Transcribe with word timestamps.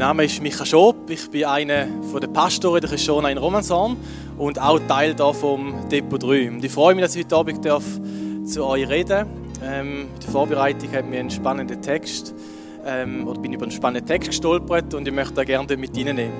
Name 0.00 0.24
ist 0.24 0.40
Micha 0.40 0.64
Schob. 0.64 1.10
Ich 1.10 1.30
bin 1.30 1.44
einer 1.44 1.84
der 1.84 2.26
Pastoren 2.28 2.80
der 2.80 2.88
Christiana 2.88 3.28
in 3.28 3.36
Romanshorn 3.36 3.98
und 4.38 4.58
auch 4.58 4.80
Teil 4.88 5.14
da 5.14 5.30
vom 5.34 5.74
Depot 5.90 6.22
3. 6.22 6.52
Und 6.52 6.64
ich 6.64 6.72
freue 6.72 6.94
mich, 6.94 7.04
dass 7.04 7.14
ich 7.16 7.24
heute 7.26 7.36
Abend 7.36 7.62
darf 7.66 7.84
zu 8.46 8.64
euch 8.64 8.88
reden 8.88 9.26
ähm, 9.62 10.08
Die 10.22 10.26
Vorbereitung 10.26 10.90
hat 10.92 11.04
mir 11.04 11.20
einen 11.20 11.28
spannenden 11.28 11.82
Text 11.82 12.34
ähm, 12.86 13.28
oder 13.28 13.42
bin 13.42 13.52
über 13.52 13.64
einen 13.64 13.72
spannenden 13.72 14.06
Text 14.06 14.30
gestolpert 14.30 14.94
und 14.94 15.06
ich 15.06 15.12
möchte 15.12 15.34
da 15.34 15.44
gerne 15.44 15.76
mit 15.76 15.94
reinnehmen. 15.94 16.32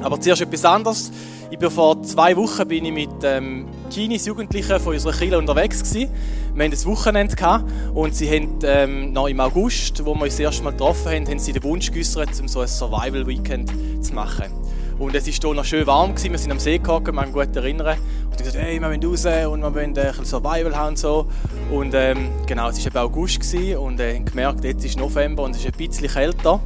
Aber 0.00 0.20
zuerst 0.20 0.42
etwas 0.42 0.64
anderes. 0.64 1.10
Ich 1.50 1.58
bin 1.58 1.72
vor 1.72 2.00
zwei 2.04 2.36
Wochen 2.36 2.68
bin 2.68 2.84
ich 2.84 2.92
mit 2.92 3.24
ähm, 3.24 3.66
Teenies, 3.90 4.24
Jugendlichen 4.26 4.78
von 4.78 4.94
unserer 4.94 5.12
Kirche 5.12 5.36
unterwegs 5.36 5.82
gewesen. 5.82 6.12
Wir 6.54 6.66
hatten 6.66 6.74
ein 6.74 6.84
Wochenende 6.84 7.64
und 7.94 8.14
sie 8.14 8.30
haben 8.30 8.58
ähm, 8.62 9.12
noch 9.12 9.26
im 9.26 9.40
August, 9.40 10.04
wo 10.04 10.14
wir 10.14 10.22
uns 10.22 10.34
das 10.34 10.40
erste 10.40 10.62
Mal 10.62 10.70
getroffen 10.70 11.10
haben, 11.10 11.26
haben 11.26 11.38
sie 11.40 11.52
den 11.52 11.64
Wunsch 11.64 11.90
geäußert, 11.90 12.40
um 12.40 12.46
so 12.46 12.60
ein 12.60 12.68
Survival 12.68 13.26
Weekend 13.26 13.72
zu 14.00 14.14
machen. 14.14 14.52
Und 15.00 15.16
es 15.16 15.26
war 15.26 15.32
hier 15.32 15.54
noch 15.54 15.64
schön 15.64 15.84
warm, 15.88 16.14
gewesen. 16.14 16.30
wir 16.30 16.38
sind 16.38 16.52
am 16.52 16.60
See 16.60 16.78
gekommen, 16.78 17.12
man 17.12 17.32
gut 17.32 17.56
erinnern. 17.56 17.98
Und 18.26 18.40
ich 18.40 18.46
gesagt, 18.46 18.64
hey, 18.64 18.80
wir 18.80 18.86
wollen 18.86 19.04
raus 19.04 19.24
und 19.24 19.62
wir 19.62 19.74
wollen 19.74 19.76
ein 19.76 19.94
bisschen 19.94 20.24
Survival 20.24 20.76
haben 20.76 20.88
und 20.90 20.98
so. 20.98 21.26
Und 21.72 21.92
ähm, 21.94 22.30
genau, 22.46 22.68
es 22.68 22.78
war 22.78 22.86
eben 22.86 22.98
August 22.98 23.40
gewesen 23.40 23.76
und 23.78 23.98
äh, 23.98 24.14
haben 24.14 24.24
gemerkt, 24.24 24.62
jetzt 24.62 24.84
ist 24.84 24.96
November 24.96 25.42
und 25.42 25.56
es 25.56 25.64
ist 25.64 25.66
ein 25.66 25.72
bisschen 25.72 26.06
kälter. 26.06 26.60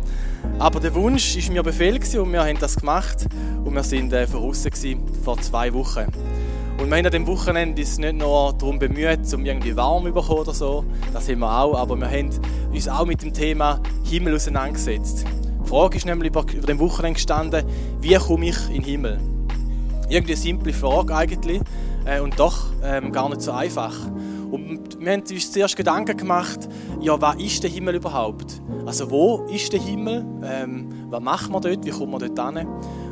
Aber 0.59 0.81
der 0.81 0.95
Wunsch 0.95 1.35
war 1.35 1.53
mir 1.55 1.63
Befehl 1.63 1.99
gewesen 1.99 2.21
und 2.21 2.33
wir 2.33 2.45
haben 2.45 2.59
das 2.61 2.77
gemacht 2.77 3.27
und 3.65 3.75
wir 3.75 3.83
waren 3.83 4.13
äh, 4.13 4.27
voraus 4.27 4.67
vor 5.25 5.41
zwei 5.41 5.73
Wochen. 5.73 6.13
Und 6.81 6.91
wir 6.91 6.97
haben 6.97 7.07
an 7.07 7.13
dem 7.13 7.27
Wochenende 7.27 7.83
uns 7.83 7.99
nicht 7.99 8.15
nur 8.15 8.53
darum 8.53 8.79
bemüht, 8.79 9.35
um 9.35 9.45
irgendwie 9.45 9.77
warm 9.77 10.05
zu 10.05 10.13
bekommen 10.13 10.39
oder 10.39 10.55
so, 10.55 10.85
das 11.13 11.29
haben 11.29 11.41
wir 11.41 11.51
auch, 11.51 11.75
aber 11.75 11.97
wir 11.97 12.09
haben 12.09 12.31
uns 12.73 12.89
auch 12.89 13.05
mit 13.05 13.21
dem 13.21 13.33
Thema 13.33 13.81
Himmel 14.05 14.37
auseinandergesetzt. 14.37 15.25
Die 15.65 15.69
Frage 15.69 15.97
ist 15.97 16.07
nämlich 16.07 16.31
über, 16.31 16.45
über 16.55 16.67
dem 16.69 16.79
Wochenende 16.79 17.15
gestanden, 17.15 17.65
wie 18.01 18.15
komme 18.15 18.51
ich 18.51 18.69
in 18.69 18.75
den 18.75 18.85
Himmel? 18.85 19.21
Irgendwie 20.09 20.35
eine 20.35 20.41
simple 20.41 20.73
Frage 20.73 21.17
eigentlich 21.17 21.61
äh, 22.05 22.21
und 22.21 22.39
doch 22.39 22.67
ähm, 22.85 23.11
gar 23.11 23.29
nicht 23.29 23.43
so 23.43 23.51
einfach. 23.51 23.97
Und 24.51 25.01
wir 25.01 25.13
haben 25.13 25.23
uns 25.29 25.53
zuerst 25.53 25.77
Gedanken 25.77 26.17
gemacht, 26.17 26.69
ja, 27.01 27.21
was 27.21 27.37
ist 27.37 27.65
der 27.65 27.71
Himmel 27.71 27.97
überhaupt? 27.97 28.63
Also 28.87 29.11
wo 29.11 29.47
ist 29.53 29.73
der 29.73 29.81
Himmel? 29.81 30.25
Ähm, 30.45 30.89
was 31.11 31.21
machen 31.21 31.53
wir 31.53 31.61
dort? 31.61 31.85
Wie 31.85 31.91
kommen 31.91 32.13
wir 32.13 32.29
dort 32.29 32.57
hin? 32.57 32.69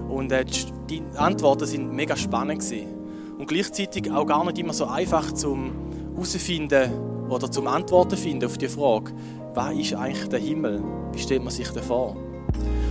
Und 0.08 0.30
äh, 0.30 0.44
die 0.88 1.02
Antworten 1.16 1.66
sind 1.66 1.92
mega 1.92 2.16
spannend 2.16 2.60
gewesen. 2.60 3.05
Und 3.38 3.48
gleichzeitig 3.48 4.10
auch 4.10 4.26
gar 4.26 4.44
nicht 4.44 4.58
immer 4.58 4.72
so 4.72 4.86
einfach 4.86 5.32
zum 5.32 5.72
herausfinden 6.14 6.90
oder 7.28 7.50
zum 7.50 7.66
Antworten 7.66 8.16
finden 8.16 8.46
auf 8.46 8.56
die 8.56 8.68
Frage, 8.68 9.12
was 9.54 9.74
ist 9.74 9.94
eigentlich 9.94 10.28
der 10.28 10.38
Himmel? 10.38 10.82
Wie 11.12 11.18
stellt 11.18 11.42
man 11.42 11.52
sich 11.52 11.68
das 11.68 11.84
vor? 11.84 12.16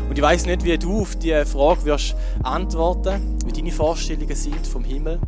Und 0.07 0.17
ich 0.17 0.21
weiß 0.21 0.45
nicht, 0.45 0.63
wie 0.63 0.77
du 0.77 1.01
auf 1.01 1.15
diese 1.15 1.45
Frage 1.45 1.85
wirst 1.85 2.15
antworten, 2.43 3.37
wie 3.45 3.51
deine 3.51 3.71
Vorstellungen 3.71 4.35
sind 4.35 4.67
vom 4.67 4.83
Himmel. 4.83 5.19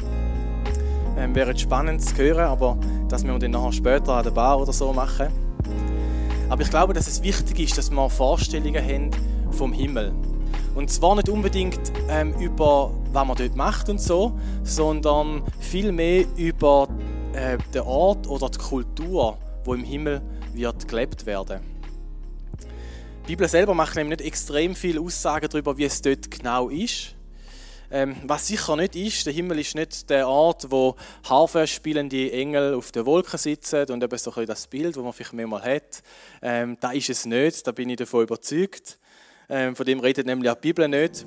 Ähm, 1.17 1.33
wäre 1.33 1.57
spannend 1.57 2.01
zu 2.01 2.15
hören, 2.15 2.45
aber 2.45 2.77
das 3.09 3.23
müssen 3.23 3.35
wir 3.35 3.39
dann 3.39 3.51
nachher 3.51 3.71
später 3.71 4.13
an 4.13 4.23
der 4.23 4.31
Bar 4.31 4.59
oder 4.59 4.71
so 4.71 4.93
machen. 4.93 5.27
Aber 6.49 6.61
ich 6.61 6.69
glaube, 6.69 6.93
dass 6.93 7.07
es 7.07 7.23
wichtig 7.23 7.59
ist, 7.59 7.77
dass 7.77 7.89
wir 7.89 8.09
Vorstellungen 8.09 8.83
haben 8.83 9.11
vom 9.51 9.73
Himmel. 9.73 10.13
Und 10.75 10.91
zwar 10.91 11.15
nicht 11.15 11.27
unbedingt 11.27 11.91
ähm, 12.07 12.33
über, 12.39 12.91
was 13.11 13.27
man 13.27 13.37
dort 13.37 13.55
macht 13.55 13.89
und 13.89 13.99
so, 13.99 14.37
sondern 14.63 15.43
vielmehr 15.59 16.25
über 16.35 16.87
äh, 17.33 17.57
den 17.73 17.81
Ort 17.81 18.27
oder 18.27 18.49
die 18.49 18.57
Kultur, 18.57 19.37
wo 19.63 19.73
im 19.73 19.83
Himmel 19.83 20.21
wird 20.53 20.87
gelebt 20.87 21.25
werden. 21.25 21.59
Die 23.23 23.33
Bibel 23.33 23.47
selber 23.47 23.73
macht 23.73 23.95
nämlich 23.95 24.19
nicht 24.19 24.27
extrem 24.27 24.73
viele 24.73 25.01
Aussagen 25.01 25.49
darüber, 25.49 25.77
wie 25.77 25.83
es 25.83 26.01
dort 26.01 26.31
genau 26.31 26.69
ist. 26.69 27.13
Ähm, 27.89 28.17
was 28.23 28.47
sicher 28.47 28.75
nicht 28.75 28.95
ist, 28.95 29.25
der 29.25 29.33
Himmel 29.33 29.59
ist 29.59 29.75
nicht 29.75 30.09
der 30.09 30.27
Ort, 30.27 30.69
wo 30.69 30.95
Harfe 31.23 31.67
spielende 31.67 32.31
Engel 32.31 32.73
auf 32.73 32.91
der 32.91 33.05
Wolke 33.05 33.37
sitzen 33.37 33.89
und 33.91 34.03
eben 34.03 34.17
so 34.17 34.33
ein 34.33 34.45
das 34.45 34.67
Bild, 34.67 34.95
das 34.95 35.03
man 35.03 35.13
vielleicht 35.13 35.33
mehrmal 35.33 35.61
hat. 35.61 36.03
Ähm, 36.41 36.77
da 36.81 36.91
ist 36.91 37.09
es 37.09 37.25
nicht, 37.25 37.65
da 37.65 37.71
bin 37.71 37.89
ich 37.89 37.97
davon 37.97 38.23
überzeugt. 38.23 38.99
Ähm, 39.49 39.75
von 39.75 39.85
dem 39.85 40.01
redet 40.01 40.25
nämlich 40.25 40.51
auch 40.51 40.55
die 40.55 40.73
Bibel 40.73 40.87
nicht. 40.89 41.25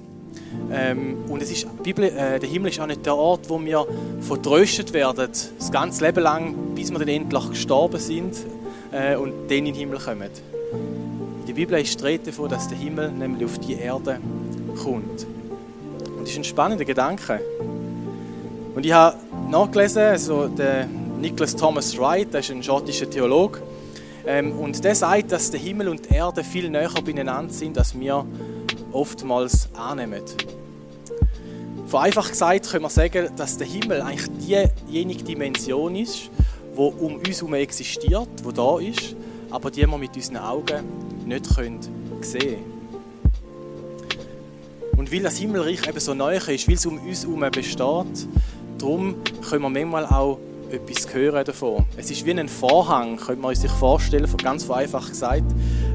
Ähm, 0.72 1.24
und 1.28 1.42
es 1.42 1.50
ist, 1.50 1.82
Bibel, 1.82 2.04
äh, 2.04 2.38
der 2.38 2.48
Himmel 2.48 2.70
ist 2.70 2.80
auch 2.80 2.86
nicht 2.86 3.04
der 3.04 3.16
Ort, 3.16 3.48
wo 3.48 3.60
wir 3.60 3.86
vertröstet 4.20 4.92
werden, 4.92 5.28
das 5.58 5.72
ganze 5.72 6.04
Leben 6.04 6.22
lang, 6.22 6.54
bis 6.74 6.90
wir 6.90 6.98
dann 6.98 7.08
endlich 7.08 7.50
gestorben 7.50 7.98
sind 7.98 8.36
äh, 8.92 9.16
und 9.16 9.48
dann 9.48 9.58
in 9.58 9.64
den 9.66 9.74
Himmel 9.74 9.98
kommen. 9.98 10.30
In 11.40 11.46
der 11.46 11.52
Bibel 11.54 11.80
ist 11.80 12.00
die 12.00 12.04
Rede 12.04 12.26
davon, 12.26 12.48
dass 12.48 12.68
der 12.68 12.78
Himmel 12.78 13.10
nämlich 13.10 13.44
auf 13.44 13.58
die 13.58 13.74
Erde 13.74 14.18
kommt. 14.82 15.26
Und 16.04 16.22
das 16.22 16.30
ist 16.30 16.36
ein 16.36 16.44
spannender 16.44 16.84
Gedanke. 16.84 17.40
Und 18.74 18.86
ich 18.86 18.92
habe 18.92 19.16
nachgelesen, 19.50 20.02
also 20.02 20.48
der 20.48 20.86
Nicholas 21.20 21.56
Thomas 21.56 21.98
Wright, 21.98 22.32
der 22.32 22.40
ist 22.40 22.50
ein 22.50 22.62
schottischer 22.62 23.08
Theologe, 23.08 23.60
ähm, 24.26 24.52
und 24.52 24.82
der 24.84 24.94
sagt, 24.94 25.32
dass 25.32 25.50
der 25.50 25.60
Himmel 25.60 25.88
und 25.88 26.08
die 26.08 26.14
Erde 26.14 26.44
viel 26.44 26.68
näher 26.70 26.90
beieinander 27.04 27.52
sind, 27.52 27.78
als 27.78 27.98
wir 27.98 28.24
oftmals 28.92 29.68
annehmen. 29.74 30.22
Vereinfacht 31.86 32.30
gesagt 32.30 32.70
können 32.70 32.84
wir 32.84 32.90
sagen, 32.90 33.30
dass 33.36 33.56
der 33.56 33.66
Himmel 33.66 34.00
eigentlich 34.00 34.30
diejenige 34.86 35.24
Dimension 35.24 35.96
ist, 35.96 36.30
die 36.74 36.78
um 36.78 37.16
uns 37.16 37.38
herum 37.38 37.54
existiert, 37.54 38.28
die 38.46 38.52
da 38.52 38.78
ist, 38.78 39.16
aber 39.50 39.70
die 39.70 39.86
wir 39.86 39.98
mit 39.98 40.14
unseren 40.14 40.36
Augen 40.36 40.84
nicht 41.26 41.46
sehen 41.46 41.80
können. 42.20 42.80
Und 44.96 45.12
weil 45.12 45.22
das 45.22 45.38
Himmelreich 45.38 45.88
eben 45.88 45.98
so 45.98 46.14
neu 46.14 46.36
ist, 46.36 46.68
weil 46.68 46.74
es 46.74 46.86
um 46.86 46.98
uns 46.98 47.24
herum 47.24 47.40
besteht, 47.50 48.28
darum 48.78 49.16
können 49.48 49.62
wir 49.62 49.70
manchmal 49.70 50.06
auch 50.06 50.38
etwas 50.70 51.12
hören 51.12 51.44
davon. 51.44 51.84
Es 51.96 52.10
ist 52.10 52.24
wie 52.24 52.32
ein 52.32 52.48
Vorhang, 52.48 53.16
könnte 53.16 53.42
man 53.42 53.54
sich 53.54 53.70
vorstellen, 53.70 54.28
ganz 54.42 54.64
vereinfacht 54.64 55.08
gesagt, 55.08 55.44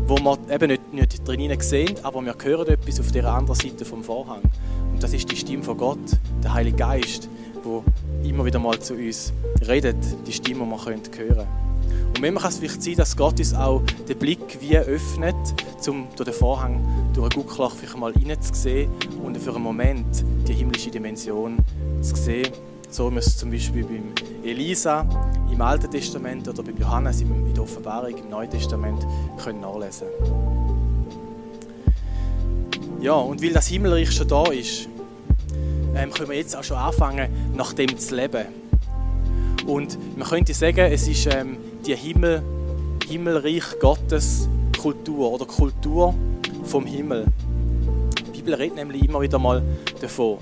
wo 0.08 0.18
wir 0.18 0.38
eben 0.54 0.68
nicht, 0.68 0.94
nicht 0.94 1.28
drinnen 1.28 1.60
sehen, 1.60 1.96
aber 2.04 2.22
wir 2.24 2.36
hören 2.44 2.68
etwas 2.68 3.00
auf 3.00 3.12
der 3.12 3.26
anderen 3.26 3.60
Seite 3.60 3.86
vom 3.86 4.04
Vorhang. 4.04 4.42
Und 4.92 5.02
das 5.02 5.14
ist 5.14 5.32
die 5.32 5.36
Stimme 5.36 5.64
von 5.64 5.78
Gott, 5.78 6.20
der 6.44 6.54
Heilige 6.54 6.78
Geist, 6.78 7.28
wo 7.64 7.84
immer 8.24 8.46
wieder 8.46 8.60
mal 8.60 8.80
zu 8.80 8.94
uns 8.94 9.34
redet, 9.68 9.98
die 10.28 10.32
Stimme, 10.32 10.64
die 10.64 10.70
wir 10.70 10.86
hören 10.86 11.02
können. 11.12 11.48
Und 12.08 12.22
manchmal 12.22 12.44
kann 12.44 12.52
es 12.52 12.60
vielleicht 12.60 12.84
sein, 12.84 12.96
dass 12.96 13.18
Gott 13.18 13.40
uns 13.40 13.54
auch 13.54 13.82
den 14.08 14.18
Blick 14.18 14.58
wie 14.62 14.78
öffnet, 14.78 15.36
um 15.88 16.08
durch 16.16 16.30
den 16.30 16.34
Vorhang, 16.34 16.86
durch 17.14 17.32
ein 17.32 17.42
Guckloch 17.42 17.76
vielleicht 17.76 17.98
mal 17.98 18.12
reinzusehen 18.12 18.90
und 19.24 19.38
für 19.38 19.54
einen 19.54 19.64
Moment 19.64 20.24
die 20.48 20.54
himmlische 20.54 20.92
Dimension 20.92 21.58
zu 22.02 22.16
sehen 22.16 22.52
so 22.96 23.12
wir 23.12 23.20
es 23.20 23.36
zum 23.36 23.52
Beispiel 23.52 23.84
beim 23.84 24.14
Elisa 24.42 25.06
im 25.52 25.62
Alten 25.62 25.92
Testament 25.92 26.48
oder 26.48 26.64
beim 26.64 26.78
Johannes 26.78 27.20
in 27.20 27.54
der 27.54 27.62
Offenbarung 27.62 28.18
im 28.18 28.30
Neuen 28.30 28.50
Testament 28.50 29.06
können 29.44 29.60
nachlesen 29.60 30.08
Ja, 33.02 33.16
und 33.16 33.44
weil 33.44 33.52
das 33.52 33.68
Himmelreich 33.68 34.12
schon 34.12 34.30
da 34.30 34.46
ist, 34.46 34.88
ähm, 35.94 36.10
können 36.12 36.30
wir 36.30 36.38
jetzt 36.38 36.56
auch 36.56 36.64
schon 36.64 36.78
anfangen, 36.78 37.28
nach 37.54 37.74
dem 37.74 37.98
zu 38.00 38.16
leben. 38.16 38.46
Und 39.68 39.98
man 40.18 40.30
könnte 40.30 40.54
sagen, 40.54 40.80
es 40.80 41.06
ist 41.06 41.28
ähm, 41.36 41.58
die 41.86 41.96
Himmel, 41.96 42.42
Himmelreich 43.10 43.78
Gottes 43.82 44.48
Kultur 44.82 45.34
oder 45.34 45.46
Kultur 45.46 46.16
vom 46.64 46.86
Himmel. 46.86 47.26
Bibel 48.46 48.62
redet 48.62 48.76
nämlich 48.76 49.04
immer 49.04 49.22
wieder 49.22 49.40
mal 49.40 49.64
davon. 50.00 50.38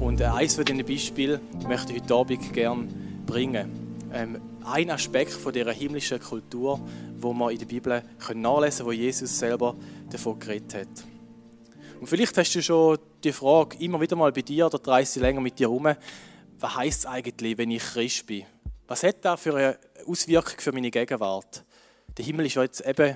Und 0.00 0.22
äh, 0.22 0.24
eines 0.24 0.54
von 0.54 0.64
diesen 0.64 0.86
Beispielen 0.86 1.38
möchte 1.68 1.92
ich 1.92 2.00
heute 2.00 2.14
Abend 2.14 2.52
gerne 2.54 2.88
bringen. 3.26 4.08
Ähm, 4.10 4.40
ein 4.64 4.88
Aspekt 4.88 5.32
von 5.32 5.52
dieser 5.52 5.72
himmlischen 5.72 6.18
Kultur, 6.18 6.80
wo 7.18 7.34
man 7.34 7.50
in 7.50 7.58
der 7.58 7.66
Bibel 7.66 8.02
nachlesen 8.34 8.86
können, 8.86 8.86
wo 8.86 8.92
Jesus 8.92 9.38
selber 9.38 9.76
davon 10.10 10.38
geredet 10.38 10.74
hat. 10.74 11.04
Und 12.00 12.06
vielleicht 12.06 12.38
hast 12.38 12.54
du 12.54 12.62
schon 12.62 12.96
die 13.22 13.32
Frage 13.32 13.76
immer 13.80 14.00
wieder 14.00 14.16
mal 14.16 14.32
bei 14.32 14.40
dir 14.40 14.64
oder 14.64 14.78
dreist 14.78 15.16
länger 15.16 15.42
mit 15.42 15.58
dir 15.58 15.68
herum, 15.68 15.94
was 16.58 16.74
heisst 16.74 17.00
es 17.00 17.06
eigentlich, 17.06 17.58
wenn 17.58 17.70
ich 17.70 17.82
Christ 17.82 18.26
bin? 18.26 18.46
Was 18.88 19.02
hat 19.02 19.22
das 19.26 19.38
für 19.38 19.54
eine 19.54 19.78
Auswirkung 20.06 20.58
für 20.58 20.72
meine 20.72 20.90
Gegenwart? 20.90 21.66
Der 22.16 22.24
Himmel 22.24 22.46
ist 22.46 22.54
ja 22.54 22.62
jetzt 22.62 22.80
eben 22.80 23.14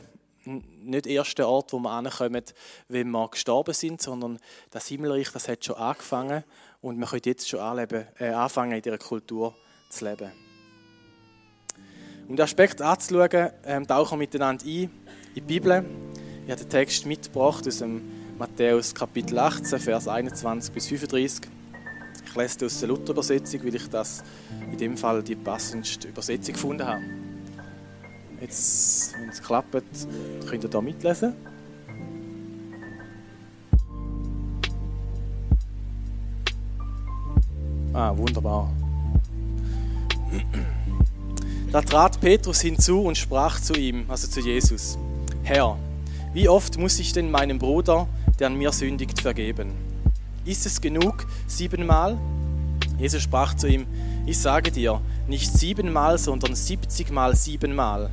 nicht 0.86 1.06
der 1.06 1.12
erste 1.12 1.46
Ort, 1.46 1.72
wo 1.72 1.78
wir 1.78 1.90
ankommen, 1.90 2.42
wenn 2.88 3.10
wir 3.10 3.28
gestorben 3.28 3.74
sind, 3.74 4.00
sondern 4.00 4.38
das 4.70 4.86
Himmelreich, 4.88 5.30
das 5.32 5.48
hat 5.48 5.64
schon 5.64 5.76
angefangen 5.76 6.44
und 6.80 6.98
wir 6.98 7.06
können 7.06 7.22
jetzt 7.24 7.48
schon 7.48 7.60
anleben, 7.60 8.06
äh, 8.18 8.28
anfangen, 8.28 8.72
in 8.72 8.82
dieser 8.82 8.98
Kultur 8.98 9.54
zu 9.90 10.04
leben. 10.04 10.32
Um 12.28 12.34
den 12.34 12.42
Aspekt 12.42 12.82
anzuschauen, 12.82 13.50
ähm, 13.64 13.86
tauchen 13.86 14.12
wir 14.12 14.18
miteinander 14.18 14.64
ein 14.64 14.70
in 14.70 14.90
die 15.34 15.40
Bibel. 15.40 15.84
Ich 16.44 16.50
habe 16.50 16.60
den 16.60 16.70
Text 16.70 17.06
mitgebracht 17.06 17.66
aus 17.66 17.78
dem 17.78 18.02
Matthäus 18.38 18.94
Kapitel 18.94 19.38
18, 19.38 19.78
Vers 19.78 20.08
21 20.08 20.74
bis 20.74 20.86
35. 20.88 21.48
Ich 22.26 22.34
lese 22.34 22.66
aus 22.66 22.80
der 22.80 22.88
Luther-Übersetzung, 22.88 23.64
weil 23.64 23.74
ich 23.76 23.88
das 23.88 24.22
in 24.70 24.76
dem 24.76 24.96
Fall 24.96 25.22
die 25.22 25.36
passendste 25.36 26.08
Übersetzung 26.08 26.54
gefunden 26.54 26.86
habe. 26.86 27.25
Jetzt, 28.40 29.14
wenn 29.18 29.28
es 29.28 29.42
klappt, 29.42 29.74
könnt 30.46 30.62
ihr 30.62 30.70
da 30.70 30.80
mitlesen. 30.80 31.34
Ah, 37.92 38.14
wunderbar. 38.16 38.70
Da 41.72 41.80
trat 41.80 42.20
Petrus 42.20 42.60
hinzu 42.60 43.00
und 43.00 43.16
sprach 43.16 43.60
zu 43.60 43.72
ihm, 43.74 44.04
also 44.08 44.28
zu 44.28 44.40
Jesus, 44.40 44.98
Herr, 45.42 45.78
wie 46.34 46.48
oft 46.48 46.78
muss 46.78 46.98
ich 46.98 47.12
denn 47.14 47.30
meinem 47.30 47.58
Bruder, 47.58 48.06
der 48.38 48.48
an 48.48 48.56
mir 48.56 48.70
sündigt, 48.72 49.20
vergeben? 49.20 49.72
Ist 50.44 50.66
es 50.66 50.80
genug, 50.80 51.26
siebenmal? 51.46 52.18
Jesus 52.98 53.22
sprach 53.22 53.54
zu 53.54 53.66
ihm, 53.66 53.86
ich 54.26 54.38
sage 54.38 54.70
dir, 54.70 55.00
nicht 55.26 55.52
siebenmal, 55.52 56.18
sondern 56.18 56.54
siebzigmal 56.54 57.34
siebenmal. 57.34 58.10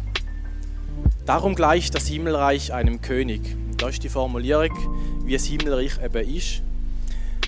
Darum 1.26 1.56
gleicht 1.56 1.96
das 1.96 2.08
Himmelreich 2.08 2.74
einem 2.74 3.02
König. 3.02 3.56
Da 3.78 3.88
ist 3.88 4.04
die 4.04 4.10
Formulierung, 4.10 4.72
wie 5.24 5.36
es 5.36 5.46
Himmelreich 5.46 6.00
eben 6.04 6.36
ist, 6.36 6.62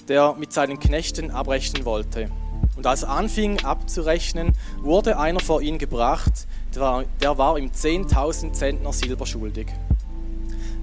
der 0.08 0.34
mit 0.36 0.54
seinen 0.54 0.80
Knechten 0.80 1.30
abrechnen 1.30 1.84
wollte. 1.84 2.30
Und 2.78 2.88
als 2.88 3.04
er 3.04 3.10
anfing 3.10 3.66
abzurechnen, 3.66 4.54
wurde 4.80 5.20
einer 5.20 5.42
vor 5.42 5.62
ihn 5.62 5.78
gebracht, 5.78 6.48
der 6.74 6.82
war, 6.82 7.04
der 7.20 7.38
war 7.38 7.58
ihm 7.58 7.72
10.000 7.72 8.54
Zentner 8.54 8.94
Silber 8.94 9.26
schuldig. 9.26 9.68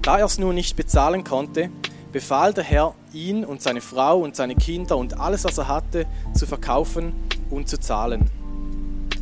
Da 0.03 0.19
er 0.19 0.25
es 0.25 0.37
nun 0.37 0.53
nicht 0.53 0.75
bezahlen 0.75 1.23
konnte, 1.23 1.71
befahl 2.11 2.53
der 2.53 2.63
Herr, 2.63 2.93
ihn 3.11 3.43
und 3.43 3.63
seine 3.63 3.81
Frau 3.81 4.19
und 4.19 4.35
seine 4.35 4.55
Kinder 4.55 4.97
und 4.97 5.19
alles, 5.19 5.45
was 5.45 5.57
er 5.57 5.67
hatte, 5.67 6.05
zu 6.35 6.45
verkaufen 6.45 7.13
und 7.49 7.67
zu 7.67 7.79
zahlen. 7.79 8.29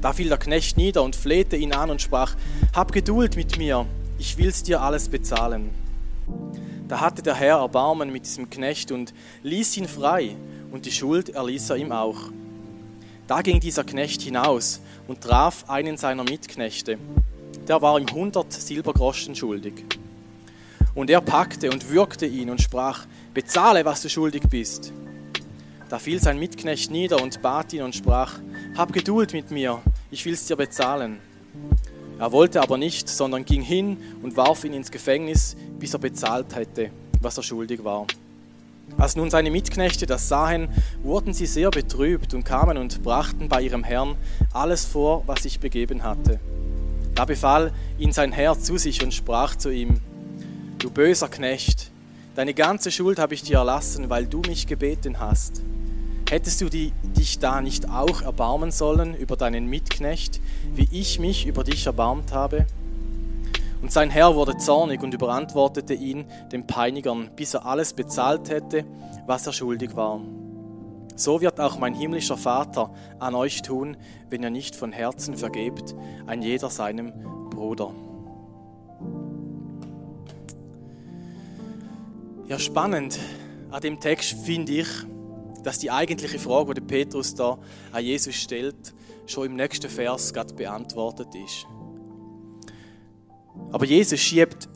Da 0.01 0.13
fiel 0.13 0.29
der 0.29 0.37
Knecht 0.37 0.77
nieder 0.77 1.03
und 1.03 1.15
flehte 1.15 1.55
ihn 1.55 1.73
an 1.73 1.91
und 1.91 2.01
sprach, 2.01 2.35
Hab 2.75 2.91
Geduld 2.91 3.35
mit 3.35 3.57
mir, 3.57 3.85
ich 4.17 4.37
will's 4.37 4.63
dir 4.63 4.81
alles 4.81 5.09
bezahlen. 5.09 5.69
Da 6.87 6.99
hatte 6.99 7.21
der 7.21 7.35
Herr 7.35 7.59
Erbarmen 7.59 8.11
mit 8.11 8.25
diesem 8.25 8.49
Knecht 8.49 8.91
und 8.91 9.13
ließ 9.43 9.77
ihn 9.77 9.87
frei, 9.87 10.35
und 10.71 10.85
die 10.85 10.91
Schuld 10.91 11.29
erließ 11.29 11.69
er 11.69 11.77
ihm 11.77 11.91
auch. 11.91 12.17
Da 13.27 13.41
ging 13.41 13.59
dieser 13.59 13.83
Knecht 13.83 14.21
hinaus 14.21 14.81
und 15.07 15.21
traf 15.21 15.69
einen 15.69 15.97
seiner 15.97 16.23
Mitknechte. 16.23 16.97
Der 17.67 17.81
war 17.81 17.99
ihm 17.99 18.11
hundert 18.11 18.51
Silbergroschen 18.51 19.35
schuldig. 19.35 19.85
Und 20.95 21.09
er 21.09 21.21
packte 21.21 21.69
und 21.71 21.89
würgte 21.89 22.25
ihn 22.25 22.49
und 22.49 22.61
sprach, 22.61 23.05
bezahle, 23.33 23.85
was 23.85 24.01
du 24.01 24.09
schuldig 24.09 24.43
bist. 24.49 24.91
Da 25.87 25.99
fiel 25.99 26.21
sein 26.21 26.39
Mitknecht 26.39 26.91
nieder 26.91 27.21
und 27.21 27.41
bat 27.41 27.71
ihn 27.73 27.83
und 27.83 27.95
sprach, 27.95 28.39
hab 28.75 28.91
Geduld 28.91 29.33
mit 29.33 29.51
mir, 29.51 29.81
ich 30.11 30.25
will's 30.25 30.45
dir 30.45 30.57
bezahlen. 30.57 31.19
Er 32.19 32.31
wollte 32.31 32.61
aber 32.61 32.77
nicht, 32.77 33.09
sondern 33.09 33.45
ging 33.45 33.61
hin 33.61 33.97
und 34.21 34.37
warf 34.37 34.63
ihn 34.65 34.73
ins 34.73 34.91
Gefängnis, 34.91 35.55
bis 35.79 35.93
er 35.93 35.99
bezahlt 35.99 36.53
hätte, 36.53 36.91
was 37.21 37.37
er 37.37 37.43
schuldig 37.43 37.83
war. 37.83 38.05
Als 38.97 39.15
nun 39.15 39.29
seine 39.29 39.49
Mitknechte 39.49 40.05
das 40.05 40.27
sahen, 40.27 40.67
wurden 41.01 41.33
sie 41.33 41.45
sehr 41.45 41.71
betrübt 41.71 42.33
und 42.33 42.43
kamen 42.43 42.77
und 42.77 43.01
brachten 43.03 43.47
bei 43.47 43.61
ihrem 43.61 43.83
Herrn 43.85 44.17
alles 44.53 44.85
vor, 44.85 45.23
was 45.27 45.43
sich 45.43 45.59
begeben 45.59 46.03
hatte. 46.03 46.39
Da 47.15 47.25
befahl 47.25 47.73
ihn 47.97 48.11
sein 48.11 48.33
Herr 48.33 48.59
zu 48.59 48.77
sich 48.77 49.03
und 49.03 49.13
sprach 49.13 49.55
zu 49.55 49.69
ihm, 49.69 50.01
Du 50.77 50.89
böser 50.89 51.29
Knecht, 51.29 51.91
deine 52.35 52.53
ganze 52.53 52.91
Schuld 52.91 53.17
habe 53.17 53.33
ich 53.33 53.43
dir 53.43 53.59
erlassen, 53.59 54.09
weil 54.09 54.25
du 54.25 54.41
mich 54.41 54.67
gebeten 54.67 55.19
hast. 55.19 55.61
Hättest 56.31 56.61
du 56.61 56.69
die, 56.69 56.93
dich 57.03 57.39
da 57.39 57.59
nicht 57.59 57.89
auch 57.89 58.21
erbarmen 58.21 58.71
sollen 58.71 59.15
über 59.15 59.35
deinen 59.35 59.67
Mitknecht, 59.67 60.39
wie 60.73 60.87
ich 60.89 61.19
mich 61.19 61.45
über 61.45 61.65
dich 61.65 61.87
erbarmt 61.87 62.31
habe? 62.31 62.67
Und 63.81 63.91
sein 63.91 64.09
Herr 64.09 64.33
wurde 64.33 64.55
zornig 64.55 65.03
und 65.03 65.13
überantwortete 65.13 65.93
ihn 65.93 66.23
den 66.53 66.65
Peinigern, 66.65 67.31
bis 67.35 67.53
er 67.53 67.65
alles 67.65 67.91
bezahlt 67.91 68.49
hätte, 68.49 68.85
was 69.27 69.45
er 69.45 69.51
schuldig 69.51 69.97
war. 69.97 70.21
So 71.17 71.41
wird 71.41 71.59
auch 71.59 71.77
mein 71.79 71.93
himmlischer 71.93 72.37
Vater 72.37 72.93
an 73.19 73.35
euch 73.35 73.61
tun, 73.61 73.97
wenn 74.29 74.41
ihr 74.41 74.51
nicht 74.51 74.73
von 74.73 74.93
Herzen 74.93 75.35
vergebt, 75.35 75.95
ein 76.27 76.41
jeder 76.41 76.69
seinem 76.69 77.11
Bruder. 77.49 77.91
Ja, 82.47 82.57
spannend 82.57 83.19
an 83.69 83.81
dem 83.81 83.99
Text 83.99 84.31
finde 84.45 84.71
ich, 84.71 84.87
dass 85.63 85.79
die 85.79 85.91
eigentliche 85.91 86.39
Frage, 86.39 86.73
die 86.73 86.81
Petrus 86.81 87.35
da 87.35 87.57
an 87.91 88.03
Jesus 88.03 88.35
stellt, 88.35 88.93
schon 89.27 89.45
im 89.45 89.55
nächsten 89.55 89.89
Vers 89.89 90.33
gerade 90.33 90.53
beantwortet 90.53 91.33
ist. 91.35 91.65
Aber 93.71 93.85
Jesus 93.85 94.19
schiebt 94.19 94.67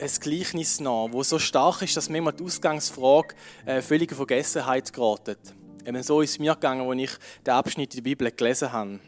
ein 0.00 0.10
Gleichnis 0.20 0.80
nach, 0.80 1.08
wo 1.10 1.22
so 1.22 1.38
stark 1.38 1.82
ist, 1.82 1.96
dass 1.96 2.08
manchmal 2.08 2.32
die 2.32 2.44
Ausgangsfrage 2.44 3.34
äh, 3.66 3.82
völlig 3.82 4.12
Vergessenheit 4.12 4.92
geratet. 4.92 5.40
Eben 5.84 6.02
so 6.02 6.20
ist 6.20 6.32
es 6.32 6.38
mir 6.38 6.54
gegangen, 6.54 6.88
als 6.88 7.00
ich 7.00 7.42
den 7.44 7.54
Abschnitt 7.54 7.94
in 7.94 8.04
der 8.04 8.10
Bibel 8.10 8.30
gelesen 8.30 8.72
habe. 8.72 9.00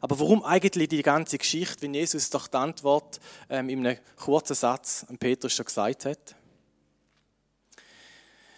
Aber 0.00 0.20
warum 0.20 0.44
eigentlich 0.44 0.88
die 0.88 1.02
ganze 1.02 1.38
Geschichte, 1.38 1.82
wenn 1.82 1.94
Jesus 1.94 2.28
doch 2.28 2.46
die 2.46 2.56
Antwort 2.58 3.18
ähm, 3.48 3.70
in 3.70 3.86
einem 3.86 3.98
kurzen 4.16 4.54
Satz 4.54 5.06
an 5.08 5.16
Petrus 5.16 5.54
schon 5.54 5.64
gesagt 5.64 6.04
hat? 6.04 6.36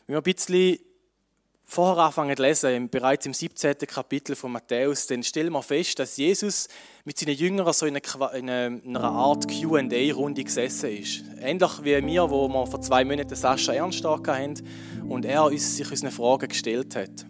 Wenn 0.06 0.14
wir 0.14 0.17
ein 0.19 0.23
bisschen 0.23 0.79
vorher 1.66 2.04
anfangen 2.04 2.36
zu 2.36 2.42
lesen, 2.42 2.88
bereits 2.88 3.26
im 3.26 3.34
17. 3.34 3.76
Kapitel 3.86 4.36
von 4.36 4.52
Matthäus, 4.52 5.06
dann 5.08 5.22
stellen 5.22 5.52
wir 5.52 5.62
fest, 5.62 5.98
dass 5.98 6.16
Jesus 6.16 6.68
mit 7.04 7.18
seinen 7.18 7.34
Jüngern 7.34 7.72
so 7.72 7.86
in 7.86 7.96
einer, 7.96 9.04
Art 9.04 9.46
Q&A-Runde 9.48 10.44
gesessen 10.44 10.90
ist. 10.90 11.24
Ähnlich 11.40 11.70
wie 11.82 12.06
wir, 12.06 12.30
wo 12.30 12.48
wir 12.48 12.66
vor 12.66 12.80
zwei 12.80 13.04
Monaten 13.04 13.34
Sascha 13.34 13.72
Ernst 13.72 14.04
haben 14.04 14.54
und 15.08 15.24
er 15.24 15.44
uns, 15.44 15.76
sich 15.76 15.90
unsere 15.90 16.12
Fragen 16.12 16.48
gestellt 16.48 16.94
hat. 16.94 17.26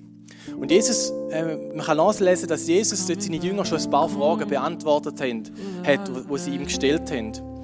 Und 0.54 0.70
Jesus, 0.70 1.10
äh, 1.30 1.56
man 1.74 1.84
kann 1.84 1.96
nachlesen, 1.96 2.48
dass 2.48 2.68
Jesus 2.68 3.06
dort 3.06 3.22
seine 3.22 3.36
Jünger 3.36 3.64
schon 3.64 3.78
ein 3.78 3.90
paar 3.90 4.08
Fragen 4.08 4.48
beantwortet 4.48 5.20
hat, 5.20 6.08
die 6.08 6.38
sie 6.38 6.54
ihm 6.54 6.64
gestellt 6.64 7.10
haben. 7.10 7.55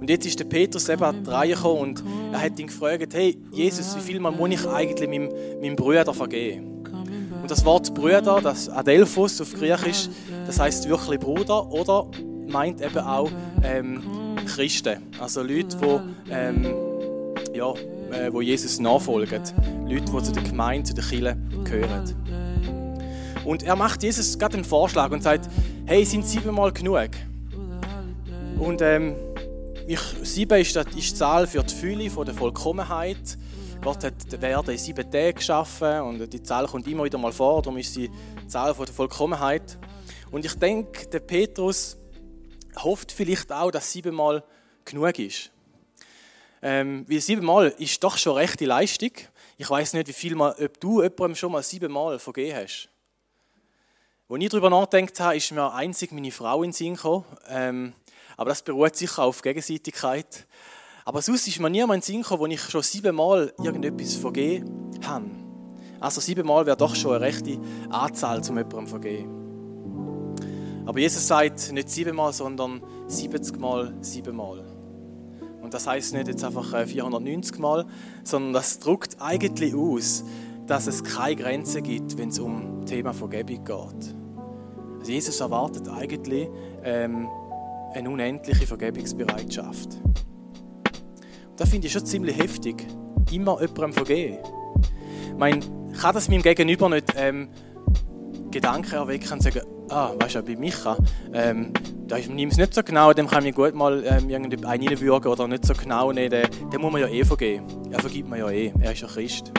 Und 0.00 0.08
jetzt 0.08 0.26
ist 0.26 0.40
der 0.40 0.46
Petrus 0.46 0.88
eben 0.88 1.02
an 1.02 1.22
die 1.22 1.30
Reihe 1.30 1.54
gekommen 1.54 1.80
und 1.80 2.04
er 2.32 2.40
hat 2.42 2.58
ihn 2.58 2.68
gefragt, 2.68 3.12
hey 3.12 3.36
Jesus, 3.52 3.94
wie 3.96 4.00
viel 4.00 4.18
Mal 4.20 4.32
muss 4.32 4.50
ich 4.50 4.66
eigentlich 4.66 5.08
meinem, 5.08 5.28
meinem 5.60 5.76
Bruder 5.76 6.14
vergeben? 6.14 6.82
Und 7.42 7.50
das 7.50 7.64
Wort 7.64 7.92
Brüder, 7.94 8.40
das 8.42 8.68
Adelphos 8.68 9.40
auf 9.40 9.52
Griechisch, 9.52 10.08
das 10.46 10.58
heißt 10.58 10.88
wirklich 10.88 11.20
Bruder 11.20 11.70
oder 11.70 12.06
meint 12.48 12.80
eben 12.80 12.98
auch 12.98 13.30
ähm, 13.62 14.02
Christen, 14.46 15.02
also 15.18 15.42
Leute, 15.42 15.76
die 15.76 16.30
ähm, 16.30 16.66
ja, 17.54 17.72
äh, 18.12 18.32
wo 18.32 18.40
Jesus 18.40 18.80
nachfolgen, 18.80 19.42
Leute, 19.86 20.04
die 20.04 20.22
zu 20.22 20.32
der 20.32 20.42
Gemeinde, 20.42 20.88
zu 20.88 20.94
der 20.94 21.04
Kirche 21.04 21.36
gehören. 21.64 22.14
Und 23.44 23.62
er 23.62 23.76
macht 23.76 24.02
Jesus 24.02 24.38
gerade 24.38 24.54
einen 24.54 24.64
Vorschlag 24.64 25.10
und 25.10 25.22
sagt, 25.22 25.48
hey, 25.86 26.04
sind 26.04 26.26
siebenmal 26.26 26.72
genug? 26.72 27.10
Und 28.58 28.82
ähm, 28.82 29.14
ich, 29.90 30.00
sieben 30.22 30.60
ist 30.60 30.78
die 30.94 31.14
Zahl 31.14 31.48
für 31.48 31.64
die 31.64 31.74
Fülle 31.74 32.10
von 32.10 32.24
der 32.24 32.32
Vollkommenheit. 32.32 33.36
Gott 33.82 34.04
hat 34.04 34.14
die 34.30 34.36
Erde 34.36 34.70
in 34.70 34.78
sieben 34.78 35.10
Tagen 35.10 35.34
geschaffen 35.34 36.02
und 36.02 36.32
die 36.32 36.42
Zahl 36.44 36.68
kommt 36.68 36.86
immer 36.86 37.02
wieder 37.02 37.18
mal 37.18 37.32
vor, 37.32 37.60
darum 37.60 37.76
ist 37.76 37.94
sie 37.94 38.08
die 38.08 38.46
Zahl 38.46 38.72
von 38.72 38.86
der 38.86 38.94
Vollkommenheit. 38.94 39.78
Und 40.30 40.44
ich 40.44 40.54
denke, 40.54 41.08
der 41.08 41.18
Petrus 41.18 41.96
hofft 42.76 43.10
vielleicht 43.10 43.50
auch, 43.50 43.72
dass 43.72 43.90
siebenmal 43.90 44.44
genug 44.84 45.18
ist. 45.18 45.50
Ähm, 46.62 47.04
weil 47.08 47.20
siebenmal 47.20 47.74
ist 47.78 48.04
doch 48.04 48.16
schon 48.16 48.36
rechte 48.36 48.66
Leistung. 48.66 49.10
Ich 49.58 49.68
weiß 49.68 49.94
nicht, 49.94 50.06
wie 50.06 50.12
viel 50.12 50.36
mal, 50.36 50.54
ob 50.62 50.78
du 50.78 51.02
jemandem 51.02 51.34
schon 51.34 51.50
mal 51.50 51.64
siebenmal 51.64 52.20
vergeben 52.20 52.58
hast. 52.62 52.88
Als 54.28 54.40
ich 54.40 54.48
darüber 54.50 54.70
nachgedacht 54.70 55.18
habe, 55.18 55.36
ist 55.36 55.50
mir 55.50 55.72
einzig 55.72 56.12
meine 56.12 56.30
Frau 56.30 56.62
in 56.62 56.68
den 56.68 56.74
Sinn 56.74 56.94
gekommen. 56.94 57.24
Ähm, 57.48 57.92
aber 58.40 58.48
das 58.48 58.62
beruht 58.62 58.96
sicher 58.96 59.24
auf 59.24 59.42
Gegenseitigkeit. 59.42 60.46
Aber 61.04 61.20
sonst 61.20 61.46
ist 61.46 61.60
mir 61.60 61.68
niemand 61.68 61.96
in 61.96 62.00
den 62.00 62.06
Sinn 62.06 62.22
gekommen, 62.22 62.40
wo 62.40 62.46
ich 62.46 62.62
schon 62.62 62.80
siebenmal 62.80 63.52
irgendetwas 63.62 64.14
vergeben 64.14 64.92
habe. 65.04 65.26
Also 66.00 66.22
siebenmal 66.22 66.64
wäre 66.64 66.78
doch 66.78 66.94
schon 66.94 67.16
eine 67.16 67.20
rechte 67.20 67.58
Anzahl, 67.90 68.38
um 68.38 68.56
jemandem 68.56 68.86
zu 68.86 68.90
vergeben. 68.92 70.34
Aber 70.86 70.98
Jesus 70.98 71.28
sagt 71.28 71.70
nicht 71.70 71.90
siebenmal, 71.90 72.32
sondern 72.32 72.80
70 73.08 73.58
Mal 73.58 73.94
siebenmal. 74.00 74.64
Und 75.60 75.74
das 75.74 75.86
heißt 75.86 76.14
nicht 76.14 76.28
jetzt 76.28 76.42
einfach 76.42 76.86
490 76.86 77.58
äh, 77.58 77.60
Mal, 77.60 77.86
sondern 78.24 78.54
das 78.54 78.78
drückt 78.78 79.20
eigentlich 79.20 79.74
aus, 79.74 80.24
dass 80.66 80.86
es 80.86 81.04
keine 81.04 81.36
Grenze 81.36 81.82
gibt, 81.82 82.16
wenn 82.16 82.30
es 82.30 82.38
um 82.38 82.80
das 82.80 82.90
Thema 82.90 83.12
Vergebung 83.12 83.66
geht. 83.66 84.14
Also 84.98 85.12
Jesus 85.12 85.40
erwartet 85.40 85.88
eigentlich 85.90 86.48
ähm, 86.82 87.28
eine 87.94 88.10
unendliche 88.10 88.66
Vergebungsbereitschaft. 88.66 89.96
Und 90.04 91.60
das 91.60 91.68
finde 91.68 91.86
ich 91.86 91.92
schon 91.92 92.06
ziemlich 92.06 92.38
heftig. 92.38 92.86
Immer 93.30 93.60
jemandem 93.60 93.92
vergeben. 93.92 94.38
Ich 95.26 95.38
meine, 95.38 95.60
kann 96.00 96.14
das 96.14 96.28
meinem 96.28 96.42
Gegenüber 96.42 96.88
nicht 96.88 97.12
ähm, 97.16 97.48
Gedanken 98.50 98.94
erwecken 98.94 99.32
und 99.32 99.42
sagen, 99.42 99.60
ah, 99.90 100.12
weißt 100.18 100.36
du, 100.36 100.42
bei 100.42 100.56
Micha, 100.56 100.96
ähm, 101.32 101.72
da 102.06 102.16
ist 102.16 102.28
es 102.28 102.56
nicht 102.56 102.74
so 102.74 102.82
genau, 102.82 103.12
dem 103.12 103.28
kann 103.28 103.46
ich 103.46 103.54
gut 103.54 103.74
mal 103.74 104.02
ähm, 104.04 104.34
einen 104.34 104.64
reinwürgen 104.64 105.30
oder 105.30 105.46
nicht 105.46 105.64
so 105.64 105.74
genau 105.74 106.12
nehmen, 106.12 106.30
den, 106.30 106.70
den 106.70 106.80
muss 106.80 106.92
man 106.92 107.02
ja 107.02 107.08
eh 107.08 107.24
vergeben. 107.24 107.64
Er 107.90 108.00
vergibt 108.00 108.28
mir 108.28 108.38
ja 108.38 108.50
eh, 108.50 108.72
er 108.80 108.92
ist 108.92 109.02
ja 109.02 109.08
Christ. 109.08 109.52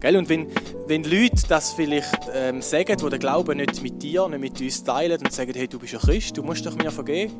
Gell? 0.00 0.16
Und 0.16 0.28
wenn, 0.28 0.48
wenn 0.86 1.04
Leute 1.04 1.42
das 1.48 1.72
vielleicht 1.72 2.30
ähm, 2.32 2.60
sagen, 2.62 2.96
die 2.96 3.08
den 3.08 3.18
Glauben 3.18 3.56
nicht 3.58 3.82
mit 3.82 4.02
dir, 4.02 4.28
nicht 4.28 4.40
mit 4.40 4.60
uns 4.60 4.84
teilen 4.84 5.18
und 5.18 5.32
sagen, 5.32 5.52
hey, 5.54 5.68
du 5.68 5.78
bist 5.78 5.94
ein 5.94 6.00
Christ, 6.00 6.36
du 6.36 6.42
musst 6.42 6.64
doch 6.66 6.76
mir 6.76 6.90
vergeben, 6.90 7.32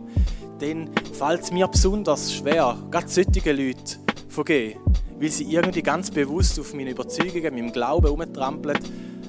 dann 0.59 0.91
fällt 1.13 1.43
es 1.43 1.53
mir 1.53 1.69
besonders 1.69 2.33
schwer, 2.33 2.77
gerade 2.91 3.09
solche 3.09 3.53
Leute 3.53 3.97
vergeben, 4.29 4.81
weil 5.19 5.31
sie 5.31 5.45
irgendwie 5.45 5.83
ganz 5.83 6.11
bewusst 6.11 6.59
auf 6.59 6.73
meine 6.75 6.91
Überzeugungen, 6.91 7.55
meinem 7.55 7.73
Glauben 7.73 8.07
herumtrampeln, 8.07 8.79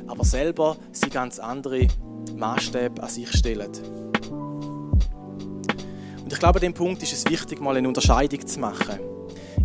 aber 0.07 0.23
selber 0.23 0.77
sie 0.91 1.09
ganz 1.09 1.39
andere 1.39 1.87
Maßstäbe 2.35 3.01
an 3.03 3.09
sich 3.09 3.31
stellen. 3.31 3.71
Und 6.23 6.33
ich 6.33 6.39
glaube, 6.39 6.59
an 6.59 6.61
dem 6.61 6.73
Punkt 6.73 7.03
ist 7.03 7.13
es 7.13 7.29
wichtig, 7.29 7.61
mal 7.61 7.77
eine 7.77 7.87
Unterscheidung 7.87 8.45
zu 8.45 8.59
machen. 8.59 8.99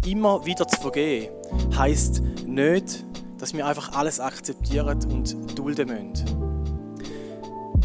Immer 0.07 0.45
wieder 0.45 0.67
zu 0.67 0.81
vergeben 0.81 1.29
heisst 1.77 2.23
nicht, 2.47 3.05
dass 3.43 3.55
wir 3.55 3.67
einfach 3.67 3.95
alles 3.95 4.21
akzeptieren 4.21 5.01
und 5.11 5.59
dulden 5.59 5.89
müssen. 5.89 7.03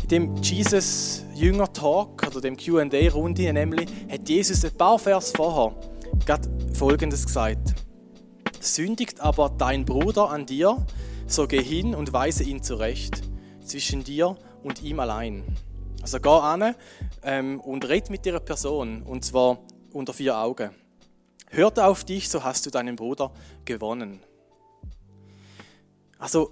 In 0.04 0.08
dem 0.08 0.36
Jesus 0.36 1.26
Jünger 1.34 1.74
Talk 1.74 2.28
oder 2.28 2.42
dem 2.42 2.56
Q&A 2.56 3.10
Runde 3.12 3.52
nämlich 3.52 3.90
hat 4.08 4.30
Jesus 4.30 4.64
ein 4.64 4.78
paar 4.78 5.00
Vers 5.00 5.32
vorher 5.36 5.74
gerade 6.28 6.48
Folgendes 6.76 7.26
gesagt: 7.26 7.74
Sündigt 8.60 9.20
aber 9.20 9.50
dein 9.50 9.84
Bruder 9.84 10.30
an 10.30 10.46
dir, 10.46 10.86
so 11.26 11.48
geh 11.48 11.64
hin 11.64 11.96
und 11.96 12.14
weise 12.14 12.44
ihn 12.44 12.62
zurecht 12.62 13.24
zwischen 13.66 14.04
dir 14.04 14.38
und 14.62 14.84
ihm 14.84 15.00
allein. 15.00 15.44
Also 16.04 16.20
geh 16.20 16.30
an 16.30 16.76
ähm, 17.24 17.60
und 17.62 17.90
red 17.90 18.12
mit 18.12 18.26
dieser 18.26 18.42
Person 18.42 19.02
und 19.02 19.26
zwar 19.26 19.58
unter 19.92 20.14
vier 20.14 20.38
Augen. 20.38 20.70
Hört 21.50 21.80
auf 21.80 22.04
dich, 22.04 22.30
so 22.30 22.44
hast 22.44 22.68
du 22.68 22.70
deinen 22.70 22.96
Bruder 22.96 23.32
gewonnen. 23.66 24.20
Also, 26.20 26.52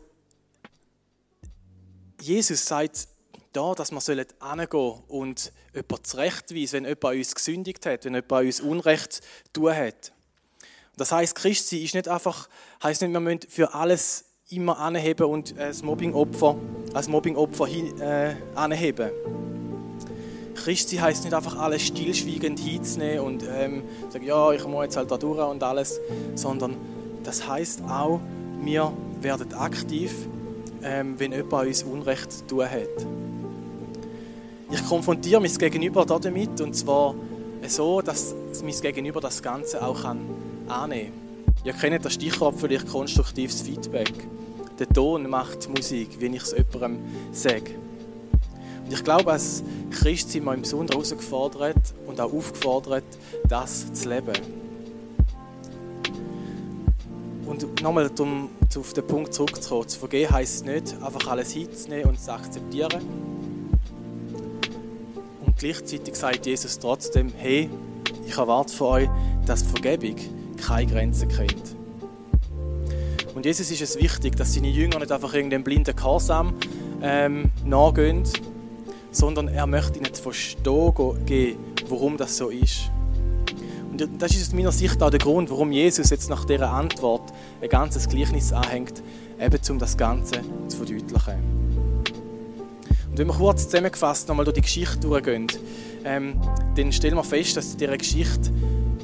Jesus 2.21 2.65
sagt 2.65 3.07
da, 3.53 3.73
dass 3.73 3.91
wir 3.91 4.01
hingehen 4.01 5.03
und 5.07 5.51
jemanden 5.73 6.03
zurechtweisen, 6.03 6.83
wenn 6.83 6.85
jemand 6.85 7.17
uns 7.17 7.35
gesündigt 7.35 7.85
hat, 7.85 8.05
wenn 8.05 8.15
jemand 8.15 8.45
uns 8.45 8.59
Unrecht 8.59 9.21
tun 9.53 9.75
hat. 9.75 10.13
Das 10.97 11.11
heißt, 11.11 11.35
Christsein 11.35 11.81
ist 11.81 11.93
nicht 11.93 12.07
einfach, 12.07 12.47
heißt 12.83 13.01
nicht, 13.01 13.11
wir 13.11 13.19
müssen 13.19 13.41
für 13.49 13.73
alles 13.73 14.25
immer 14.49 14.77
anheben 14.79 15.25
und 15.25 15.57
das 15.57 15.83
Mobbingopfer 15.83 16.55
als 16.93 17.07
Mobbingopfer 17.07 17.67
hin, 17.67 17.99
äh, 17.99 18.35
anheben. 18.53 19.11
Christsein 20.55 21.01
heißt 21.01 21.23
nicht 21.23 21.33
einfach 21.33 21.57
alles 21.57 21.81
stillschweigend 21.81 22.59
hinzunehmen 22.59 23.25
und 23.25 23.43
ähm, 23.43 23.83
sagen, 24.09 24.25
ja, 24.25 24.51
ich 24.51 24.65
muss 24.65 24.85
jetzt 24.85 24.97
halt 24.97 25.11
da 25.11 25.17
durch 25.17 25.39
und 25.39 25.61
alles, 25.63 25.99
sondern 26.35 26.77
das 27.23 27.47
heißt 27.47 27.81
auch, 27.83 28.21
wir 28.65 28.91
werden 29.21 29.53
aktiv, 29.53 30.11
ähm, 30.83 31.15
wenn 31.19 31.31
jemand 31.31 31.67
uns 31.67 31.83
Unrecht 31.83 32.47
tun 32.47 32.65
hat. 32.65 33.05
Ich 34.71 34.85
konfrontiere 34.87 35.39
mein 35.39 35.53
Gegenüber 35.53 36.05
damit 36.05 36.59
und 36.59 36.75
zwar 36.75 37.15
so, 37.67 38.01
dass 38.01 38.35
mein 38.63 38.79
Gegenüber 38.81 39.21
das 39.21 39.41
Ganze 39.41 39.85
auch 39.85 40.01
kann 40.01 40.19
annehmen 40.67 41.11
kann. 41.11 41.63
Ihr 41.63 41.73
kennt 41.73 42.05
das 42.05 42.13
Stichwort 42.13 42.55
vielleicht 42.59 42.87
konstruktives 42.87 43.61
Feedback. 43.61 44.13
Der 44.77 44.87
Ton 44.89 45.29
macht 45.29 45.69
Musik, 45.69 46.17
wenn 46.19 46.33
ich 46.33 46.43
es 46.43 46.51
jemandem 46.51 46.99
sage. 47.31 47.71
Und 48.85 48.93
ich 48.93 49.03
glaube, 49.03 49.31
als 49.31 49.63
Christ 49.89 50.31
sind 50.31 50.43
wir 50.43 50.53
im 50.53 50.61
Besonderen 50.61 51.01
herausgefordert 51.01 51.93
und 52.05 52.19
auch 52.19 52.31
aufgefordert, 52.31 53.05
das 53.47 53.93
zu 53.93 54.09
leben. 54.09 54.64
Und 57.45 57.81
nochmal, 57.81 58.09
um 58.19 58.49
auf 58.75 58.93
den 58.93 59.07
Punkt 59.07 59.33
zurückzukommen, 59.33 59.87
zu 59.87 59.99
vergeben 59.99 60.33
heisst 60.33 60.65
nicht, 60.65 60.95
einfach 61.01 61.27
alles 61.27 61.51
hinzunehmen 61.51 62.09
und 62.09 62.19
zu 62.19 62.33
akzeptieren. 62.33 63.01
Und 65.45 65.57
gleichzeitig 65.57 66.15
sagt 66.15 66.45
Jesus 66.45 66.79
trotzdem, 66.79 67.31
hey, 67.37 67.69
ich 68.25 68.37
erwarte 68.37 68.73
von 68.73 68.87
euch, 68.87 69.09
dass 69.45 69.63
Vergebung 69.63 70.15
keine 70.57 70.91
Grenzen 70.91 71.29
kennt. 71.29 71.75
Und 73.35 73.45
Jesus 73.45 73.69
ist 73.69 73.81
es 73.81 74.01
wichtig, 74.01 74.35
dass 74.35 74.53
seine 74.53 74.69
Jünger 74.69 74.99
nicht 74.99 75.11
einfach 75.11 75.33
irgendeinem 75.33 75.63
blinden 75.63 75.95
Gehorsam 75.95 76.53
ähm, 77.01 77.51
nachgehen, 77.65 78.23
sondern 79.11 79.47
er 79.47 79.67
möchte 79.67 79.99
ihnen 79.99 80.13
zu 80.13 80.23
verstehen 80.23 81.25
geben, 81.25 81.59
warum 81.89 82.17
das 82.17 82.37
so 82.37 82.49
ist. 82.49 82.89
Und 84.01 84.21
das 84.21 84.35
ist 84.35 84.49
aus 84.49 84.53
meiner 84.53 84.73
Sicht 84.73 85.01
auch 85.01 85.09
der 85.09 85.19
Grund, 85.19 85.49
warum 85.49 85.71
Jesus 85.71 86.09
jetzt 86.09 86.29
nach 86.29 86.43
dieser 86.43 86.69
Antwort 86.69 87.31
ein 87.61 87.69
ganzes 87.69 88.09
Gleichnis 88.09 88.51
anhängt, 88.51 89.01
eben 89.39 89.59
um 89.69 89.79
das 89.79 89.95
Ganze 89.95 90.41
zu 90.67 90.77
verdeutlichen. 90.77 91.35
Und 93.09 93.17
wenn 93.17 93.27
wir 93.27 93.33
kurz 93.33 93.63
zusammengefasst 93.63 94.27
nochmal 94.27 94.43
durch 94.43 94.55
die 94.55 94.61
Geschichte 94.63 94.99
durchgehen, 94.99 95.47
ähm, 96.03 96.41
dann 96.75 96.91
stellen 96.91 97.15
wir 97.15 97.23
fest, 97.23 97.55
dass 97.55 97.71
in 97.71 97.77
dieser 97.77 97.97
Geschichte 97.97 98.51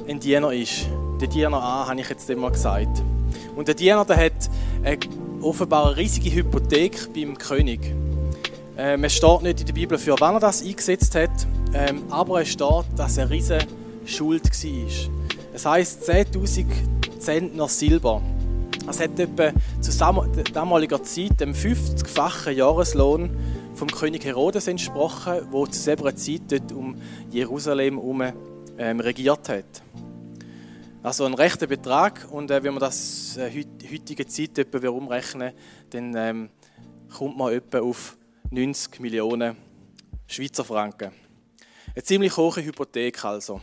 ein 0.06 0.20
Diener 0.20 0.52
ist. 0.52 0.84
Der 1.22 1.28
Diener 1.28 1.62
A, 1.62 1.88
habe 1.88 1.98
ich 1.98 2.10
jetzt 2.10 2.28
immer 2.28 2.50
gesagt. 2.50 3.02
Und 3.56 3.68
der 3.68 3.74
Diener 3.74 4.04
der 4.04 4.18
hat 4.18 4.50
eine, 4.84 4.98
offenbar 5.40 5.86
eine 5.86 5.96
riesige 5.96 6.34
Hypothek 6.34 7.14
beim 7.14 7.38
König. 7.38 7.80
Ähm, 8.76 9.04
es 9.04 9.14
steht 9.14 9.40
nicht 9.40 9.60
in 9.60 9.66
der 9.66 9.72
Bibel, 9.72 9.96
für 9.96 10.16
wann 10.18 10.34
er 10.34 10.40
das 10.40 10.62
eingesetzt 10.62 11.14
hat, 11.14 11.30
ähm, 11.72 12.02
aber 12.10 12.42
es 12.42 12.48
steht, 12.48 12.84
dass 12.94 13.16
er 13.16 13.30
riesige 13.30 13.66
Schuld 14.04 14.44
war. 14.44 15.12
Es 15.54 15.66
heisst 15.66 16.08
10.000 16.08 16.66
Zentner 17.18 17.68
Silber. 17.68 18.22
Das 18.86 19.00
hat 19.00 19.18
etwa 19.18 19.52
zu 19.80 19.92
damaliger 20.52 21.02
Zeit 21.02 21.40
dem 21.40 21.52
50-fachen 21.52 22.52
Jahreslohn 22.52 23.30
vom 23.74 23.88
König 23.88 24.24
Herodes 24.24 24.66
entsprochen, 24.66 25.34
der 25.52 25.70
zu 25.70 25.80
selber 25.80 26.14
Zeit 26.16 26.42
dort 26.50 26.72
um 26.72 27.00
Jerusalem 27.30 27.94
herum 27.94 28.22
ähm, 28.78 29.00
regiert 29.00 29.48
hat. 29.48 29.82
Also 31.02 31.24
ein 31.24 31.34
rechter 31.34 31.66
Betrag 31.66 32.26
und 32.30 32.50
äh, 32.50 32.62
wenn 32.62 32.74
man 32.74 32.80
das 32.80 33.36
äh, 33.36 33.50
heutige 33.90 34.26
Zeit 34.26 34.58
etwa 34.58 34.88
umrechnen, 34.88 35.52
dann 35.90 36.14
ähm, 36.16 36.50
kommt 37.16 37.36
man 37.36 37.52
etwa 37.52 37.80
auf 37.80 38.16
90 38.50 39.00
Millionen 39.00 39.56
Schweizer 40.26 40.64
Franken. 40.64 41.12
Eine 41.94 42.04
ziemlich 42.04 42.36
hohe 42.36 42.56
Hypothek 42.56 43.24
also. 43.24 43.60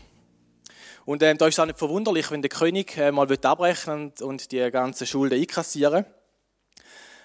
Und 1.10 1.24
ähm, 1.24 1.40
da 1.40 1.48
ist 1.48 1.56
es 1.56 1.60
auch 1.60 1.66
nicht 1.66 1.80
verwunderlich, 1.80 2.30
wenn 2.30 2.44
der 2.44 2.50
König 2.50 2.96
äh, 2.96 3.12
mal 3.12 3.28
abrechnen 3.44 4.14
und 4.22 4.52
die 4.52 4.70
ganzen 4.70 5.08
Schulden 5.08 5.42
einkassieren 5.42 6.06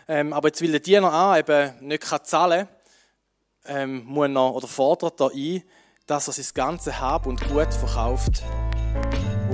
ähm, 0.08 0.32
Aber 0.32 0.48
jetzt 0.48 0.62
will 0.62 0.70
der 0.70 0.80
Diener 0.80 1.12
an 1.12 1.38
eben 1.38 1.86
nicht 1.86 2.02
kann 2.02 2.24
zahlen 2.24 2.66
ähm, 3.66 4.02
muss 4.06 4.30
er, 4.30 4.54
oder 4.54 4.66
fordert 4.68 5.20
er 5.20 5.32
ein, 5.34 5.62
dass 6.06 6.28
er 6.28 6.32
sein 6.32 6.46
ganzes 6.54 6.98
Hab 6.98 7.26
und 7.26 7.46
Gut 7.46 7.74
verkauft 7.74 8.42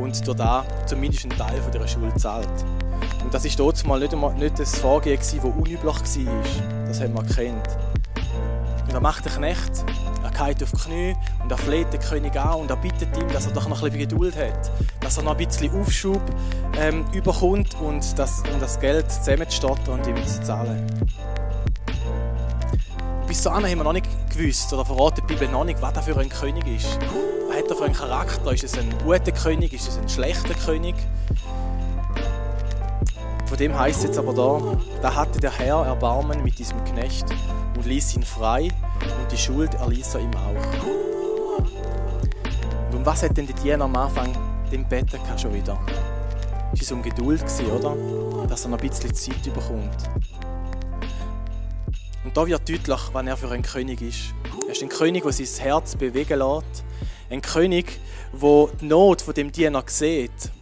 und 0.00 0.24
durch 0.24 0.38
da 0.38 0.64
zumindest 0.86 1.24
einen 1.24 1.36
Teil 1.36 1.60
von 1.60 1.72
dieser 1.72 1.88
Schuld 1.88 2.20
zahlt. 2.20 2.46
Und 3.24 3.34
das 3.34 3.44
war 3.44 3.50
dort 3.56 3.84
mal 3.84 3.98
nicht, 3.98 4.12
nicht 4.38 4.60
das 4.60 4.78
Vorgehen, 4.78 5.18
das 5.18 5.34
unüblich 5.34 5.84
war. 5.84 6.86
Das 6.86 7.00
haben 7.00 7.14
wir 7.14 7.22
erkannt. 7.24 7.89
Und 8.90 8.94
er 8.94 9.00
macht 9.02 9.24
den 9.24 9.32
Knecht, 9.32 9.84
er 10.24 10.30
geht 10.30 10.64
auf 10.64 10.72
die 10.72 10.76
Knie 10.78 11.16
und 11.40 11.52
er 11.52 11.58
fleht 11.58 11.92
den 11.92 12.00
König 12.00 12.36
an 12.36 12.62
und 12.62 12.70
er 12.70 12.76
bittet 12.76 13.16
ihm, 13.16 13.28
dass 13.28 13.46
er 13.46 13.52
doch 13.52 13.68
noch 13.68 13.84
ein 13.84 13.92
bisschen 13.92 14.08
Geduld 14.08 14.36
hat, 14.36 14.68
dass 14.98 15.16
er 15.16 15.22
noch 15.22 15.38
ein 15.38 15.46
bisschen 15.46 15.80
Aufschub 15.80 16.20
ähm, 16.76 17.04
überkommt 17.12 17.76
und 17.80 18.18
das, 18.18 18.42
um 18.52 18.58
das 18.58 18.80
Geld 18.80 19.08
zusammenzustottern 19.08 20.00
und 20.00 20.06
ihm 20.08 20.16
zu 20.26 20.42
zahlen. 20.42 20.84
Bis 23.28 23.44
dahin 23.44 23.64
haben 23.64 23.78
wir 23.78 23.84
noch 23.84 23.92
nicht 23.92 24.08
gewusst 24.28 24.72
oder 24.72 24.84
verraten 24.84 25.22
die 25.24 25.34
Bibel 25.34 25.46
noch 25.46 25.62
nicht, 25.62 25.80
was 25.80 25.94
er 25.94 26.02
für 26.02 26.18
ein 26.18 26.28
König 26.28 26.66
ist. 26.66 26.98
Was 27.46 27.58
hat 27.58 27.70
er 27.70 27.76
für 27.76 27.84
einen 27.84 27.94
Charakter? 27.94 28.52
Ist 28.52 28.64
es 28.64 28.76
ein 28.76 28.92
guter 29.04 29.30
König? 29.30 29.72
Ist 29.72 29.86
es 29.86 29.98
ein 29.98 30.08
schlechter 30.08 30.54
König? 30.54 30.96
Von 33.50 33.58
dem 33.58 33.76
heißt 33.76 33.98
es 33.98 34.04
jetzt 34.04 34.18
aber 34.18 34.32
da, 34.32 34.78
da 35.02 35.12
hatte 35.12 35.40
der 35.40 35.50
Herr 35.50 35.84
Erbarmen 35.84 36.44
mit 36.44 36.56
diesem 36.60 36.84
Knecht 36.84 37.26
und 37.74 37.84
ließ 37.84 38.14
ihn 38.14 38.22
frei 38.22 38.68
und 38.68 39.32
die 39.32 39.36
Schuld 39.36 39.74
erließ 39.74 40.14
er 40.14 40.20
ihm 40.20 40.30
auch. 40.36 41.64
Und 42.90 42.98
um 42.98 43.04
was 43.04 43.24
hat 43.24 43.36
denn 43.36 43.48
die 43.48 43.52
Diener 43.54 43.86
am 43.86 43.96
Anfang 43.96 44.32
den 44.70 44.88
Betten 44.88 45.18
schon 45.36 45.52
wieder? 45.52 45.84
Es 46.80 46.92
war 46.92 46.98
um 46.98 47.02
Geduld, 47.02 47.44
oder? 47.76 47.96
Dass 48.46 48.66
er 48.66 48.70
noch 48.70 48.78
ein 48.78 48.88
bisschen 48.88 49.12
Zeit 49.12 49.42
bekommt. 49.42 50.08
Und 52.22 52.36
da 52.36 52.46
wird 52.46 52.68
deutlich, 52.68 53.00
wann 53.12 53.26
er 53.26 53.36
für 53.36 53.50
ein 53.50 53.62
König 53.62 54.00
ist. 54.00 54.32
Er 54.68 54.74
ist 54.74 54.82
ein 54.84 54.88
König, 54.88 55.24
der 55.24 55.32
sein 55.32 55.64
Herz 55.64 55.96
bewegen 55.96 56.38
lässt. 56.38 56.84
Ein 57.28 57.42
König, 57.42 57.98
der 58.32 58.68
die 58.80 58.86
Not 58.86 59.22
von 59.22 59.34
dem 59.34 59.50
Diener 59.50 59.82
sieht. 59.86 60.52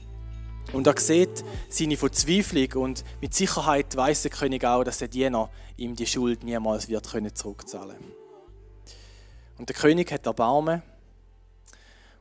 Und 0.72 0.86
er 0.86 0.98
sieht 0.98 1.44
seine 1.70 1.96
Verzweiflung 1.96 2.82
und 2.82 3.04
mit 3.20 3.34
Sicherheit 3.34 3.96
weiß 3.96 4.22
der 4.22 4.30
König 4.30 4.64
auch, 4.64 4.84
dass 4.84 4.98
der 4.98 5.08
Diener 5.08 5.50
ihm 5.76 5.96
die 5.96 6.06
Schuld 6.06 6.44
niemals 6.44 6.88
wird 6.88 7.06
zurückzahlen 7.06 7.96
können. 7.96 8.12
Und 9.58 9.68
der 9.68 9.76
König 9.76 10.12
hat 10.12 10.26
Erbarmen. 10.26 10.82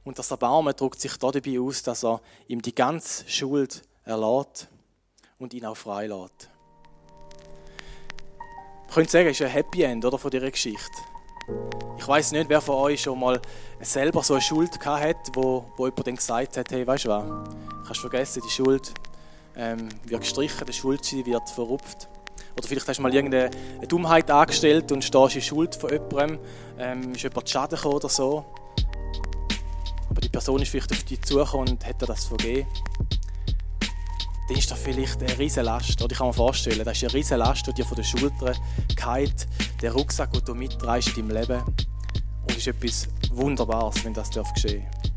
Und 0.03 0.17
das 0.17 0.31
Erbarmen 0.31 0.73
drückt 0.75 1.01
sich 1.01 1.17
dabei 1.17 1.59
aus, 1.59 1.83
dass 1.83 2.05
er 2.05 2.21
ihm 2.47 2.61
die 2.61 2.73
ganze 2.73 3.27
Schuld 3.29 3.83
erlässt 4.05 4.69
und 5.37 5.53
ihn 5.53 5.65
auch 5.65 5.75
frei 5.75 6.07
lässt. 6.07 6.49
könnte 8.93 9.11
sagen, 9.11 9.27
es 9.27 9.39
ist 9.39 9.45
ein 9.45 9.51
Happy 9.51 9.83
End 9.83 10.05
oder, 10.05 10.17
von 10.17 10.31
dieser 10.31 10.49
Geschichte. 10.49 10.97
Ich 11.97 12.07
weiß 12.07 12.31
nicht, 12.33 12.49
wer 12.49 12.61
von 12.61 12.75
euch 12.75 13.01
schon 13.01 13.19
mal 13.19 13.41
selber 13.79 14.23
so 14.23 14.33
eine 14.33 14.41
Schuld 14.41 14.79
gehabt 14.79 15.03
hat, 15.03 15.17
wo, 15.33 15.65
wo 15.75 15.85
jemand 15.85 16.07
dann 16.07 16.15
gesagt 16.15 16.57
hat, 16.57 16.71
hey, 16.71 16.85
weißt 16.85 17.05
du 17.05 17.09
was, 17.09 17.25
kannst 17.85 18.01
vergessen, 18.01 18.41
die 18.45 18.49
Schuld 18.49 18.93
ähm, 19.55 19.89
wird 20.05 20.21
gestrichen, 20.21 20.65
der 20.65 20.73
Schuldschein 20.73 21.25
wird 21.25 21.49
verrupft. 21.49 22.07
Oder 22.57 22.67
vielleicht 22.67 22.87
hast 22.87 22.97
du 22.97 23.03
mal 23.03 23.13
irgendeine 23.13 23.51
Dummheit 23.87 24.29
angestellt 24.31 24.91
und 24.91 25.03
stehst 25.03 25.35
in 25.35 25.41
Schuld 25.41 25.75
von 25.75 25.91
jemandem, 25.91 26.39
ähm, 26.79 27.11
ist 27.13 27.23
jemand 27.23 27.49
Schaden 27.49 27.75
gekommen 27.75 27.95
oder 27.95 28.09
so. 28.09 28.45
Aber 30.09 30.21
die 30.21 30.29
Person 30.29 30.61
ist 30.61 30.69
vielleicht 30.69 30.91
auf 30.91 31.03
dich 31.03 31.21
zugekommen 31.21 31.69
und 31.69 31.85
hat 31.85 32.01
dir 32.01 32.07
das 32.07 32.25
vergeben. 32.25 32.67
Dann 34.47 34.57
ist 34.57 34.71
das 34.71 34.79
vielleicht 34.79 35.21
eine 35.21 35.37
riesige 35.37 35.65
Last. 35.65 36.01
Oder 36.01 36.11
ich 36.11 36.17
kann 36.17 36.27
mir 36.27 36.33
vorstellen, 36.33 36.83
das 36.83 36.97
ist 36.97 37.03
eine 37.03 37.13
riesige 37.13 37.35
Last, 37.37 37.67
die 37.67 37.73
dir 37.73 37.85
von 37.85 37.95
den 37.95 38.05
Schultern 38.05 38.55
geht, 38.87 39.47
der 39.81 39.91
Rucksack, 39.91 40.31
den 40.31 40.45
du 40.45 40.55
mitträgst 40.55 41.17
in 41.17 41.27
deinem 41.27 41.41
Leben. 41.41 41.63
Und 41.63 42.51
es 42.51 42.57
ist 42.57 42.67
etwas 42.67 43.07
Wunderbares, 43.31 44.03
wenn 44.05 44.13
das 44.13 44.29
geschehen 44.29 44.85
darf. 44.91 45.07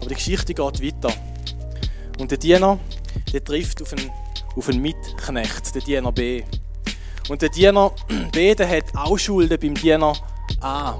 Aber 0.00 0.08
die 0.08 0.14
Geschichte 0.14 0.54
geht 0.54 0.82
weiter. 0.82 1.12
Und 2.18 2.30
der 2.30 2.38
Diener, 2.38 2.78
der 3.32 3.44
trifft 3.44 3.82
auf 3.82 3.92
einen, 3.92 4.10
auf 4.56 4.68
einen 4.68 4.80
Mitknecht, 4.80 5.74
den 5.74 5.84
Diener 5.84 6.12
B. 6.12 6.42
Und 7.28 7.42
der 7.42 7.50
Diener 7.50 7.92
B, 8.32 8.54
der 8.54 8.68
hat 8.68 8.84
auch 8.94 9.18
Schulden 9.18 9.58
beim 9.60 9.74
Diener 9.74 10.14
A. 10.60 10.96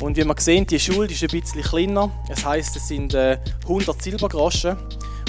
Und 0.00 0.16
wie 0.16 0.24
man 0.24 0.36
sehen, 0.36 0.66
die 0.66 0.80
Schuld 0.80 1.12
ist 1.12 1.22
ein 1.22 1.28
bisschen 1.28 1.62
kleiner. 1.62 2.10
Das 2.28 2.44
heißt, 2.44 2.76
es 2.76 2.88
sind 2.88 3.14
äh, 3.14 3.38
100 3.62 4.02
Silbergroschen. 4.02 4.76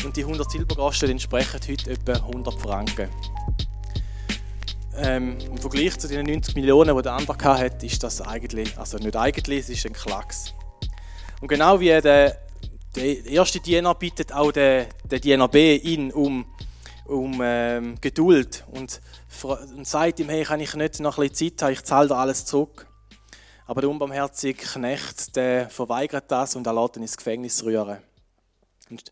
Und 0.06 0.16
die 0.16 0.22
100 0.22 0.50
Silbergroschen 0.50 1.10
entsprechen 1.10 1.60
heute 1.68 1.92
etwa 1.92 2.14
100 2.14 2.54
Franken. 2.62 3.10
Ähm, 4.98 5.38
Im 5.40 5.58
Vergleich 5.58 5.98
zu 5.98 6.08
den 6.08 6.26
90 6.26 6.56
Millionen, 6.56 6.96
die 6.96 7.02
der 7.02 7.14
andere 7.14 7.38
hatte, 7.44 7.86
ist 7.86 8.04
das 8.04 8.22
eigentlich, 8.22 8.78
also 8.78 8.98
nicht 8.98 9.16
eigentlich, 9.18 9.60
es 9.62 9.70
ist 9.70 9.86
ein 9.86 9.94
Klacks. 9.94 10.54
Und 11.42 11.50
genau 11.50 11.80
wie 11.80 11.88
der 11.88 12.40
der 12.96 13.26
erste 13.26 13.60
Diener 13.60 13.94
bittet 13.96 14.32
auch 14.32 14.52
den, 14.52 14.88
den 15.04 15.22
Diener 15.22 15.48
B 15.48 15.76
ihn 15.76 16.12
um, 16.12 16.46
um 17.06 17.40
ähm, 17.44 17.96
Geduld 18.00 18.64
und, 18.72 19.02
und 19.44 19.88
sagt 19.88 20.20
ihm, 20.20 20.30
hey, 20.30 20.44
kann 20.44 20.60
ich 20.60 20.74
nicht 20.76 21.00
noch 21.00 21.18
ein 21.18 21.30
bisschen 21.30 21.58
Zeit 21.58 21.62
haben, 21.64 21.74
ich 21.74 21.84
zahle 21.84 22.08
dir 22.08 22.16
alles 22.16 22.46
zurück. 22.46 22.88
Aber 23.66 23.82
der 23.82 23.90
unbarmherzige 23.90 24.64
Knecht, 24.64 25.36
der 25.36 25.70
verweigert 25.70 26.32
das 26.32 26.56
und 26.56 26.68
er 26.68 26.74
lässt 26.74 26.98
ihn 26.98 27.02
ins 27.02 27.18
Gefängnis 27.18 27.64
rühren. 27.64 27.98
Und, 28.90 29.12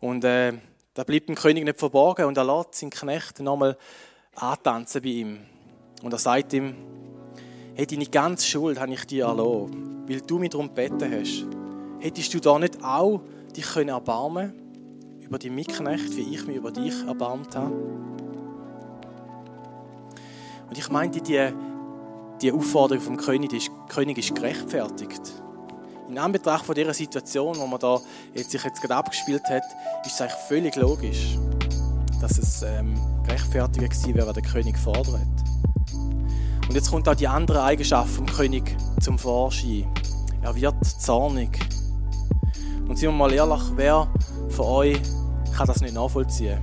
und 0.00 0.24
äh, 0.24 0.52
da 0.94 1.02
bleibt 1.02 1.28
dem 1.28 1.34
König 1.34 1.64
nicht 1.64 1.78
verborgen 1.78 2.26
und 2.26 2.36
er 2.36 2.44
lässt 2.44 2.76
seinen 2.76 2.90
Knecht 2.90 3.40
nochmal 3.40 3.76
antanzen 4.36 5.02
bei 5.02 5.08
ihm. 5.08 5.38
Und 6.02 6.12
er 6.12 6.18
sagt 6.18 6.52
ihm, 6.52 6.74
hey, 7.74 7.86
deine 7.86 8.06
ganze 8.06 8.46
Schuld 8.46 8.78
habe 8.80 8.92
ich 8.92 9.04
dir 9.06 9.24
erlaubt, 9.26 9.74
weil 10.06 10.20
du 10.20 10.38
mich 10.38 10.50
darum 10.50 10.68
gebeten 10.68 11.12
hast. 11.12 11.46
Hättest 12.00 12.32
du 12.34 12.40
da 12.40 12.58
nicht 12.58 12.82
auch 12.84 13.22
dich 13.56 13.64
können 13.64 13.88
erbarmen 13.88 14.52
über 15.20 15.38
die 15.38 15.50
Mitknecht, 15.50 16.16
wie 16.16 16.34
ich 16.34 16.46
mich 16.46 16.56
über 16.56 16.70
dich 16.70 16.94
erbarmt 17.06 17.56
habe? 17.56 17.74
Und 20.68 20.78
ich 20.78 20.88
meinte, 20.90 21.20
die, 21.20 21.52
die 22.42 22.52
Aufforderung 22.52 23.02
vom 23.02 23.16
König, 23.16 23.50
die 23.50 23.56
ist, 23.58 23.70
König 23.88 24.18
ist 24.18 24.34
gerechtfertigt. 24.34 25.43
In 26.08 26.18
Anbetracht 26.18 26.66
von 26.66 26.74
dieser 26.74 26.92
Situation, 26.92 27.54
die 27.54 27.66
man 27.66 27.80
da 27.80 27.98
jetzt 28.34 28.50
sich 28.50 28.62
jetzt 28.62 28.80
gerade 28.80 28.96
abgespielt 28.96 29.44
hat, 29.48 29.62
ist 30.04 30.14
es 30.14 30.20
eigentlich 30.20 30.40
völlig 30.48 30.76
logisch, 30.76 31.38
dass 32.20 32.36
es 32.36 32.62
ähm, 32.62 32.94
gerechtfertigt 33.24 33.90
gewesen 33.90 34.14
wäre, 34.14 34.26
was 34.26 34.34
der 34.34 34.42
König 34.42 34.76
fordert. 34.76 35.26
Und 35.92 36.74
jetzt 36.74 36.90
kommt 36.90 37.08
auch 37.08 37.14
die 37.14 37.26
andere 37.26 37.62
Eigenschaft 37.62 38.10
vom 38.10 38.26
König 38.26 38.76
zum 39.00 39.18
Vorschein. 39.18 39.86
Er 40.42 40.54
wird 40.54 40.84
zornig. 40.84 41.58
Und 42.86 42.98
seien 42.98 43.10
wir 43.10 43.12
mal 43.12 43.32
ehrlich, 43.32 43.62
wer 43.76 44.06
von 44.50 44.66
euch 44.66 45.00
kann 45.56 45.66
das 45.66 45.80
nicht 45.80 45.94
nachvollziehen? 45.94 46.60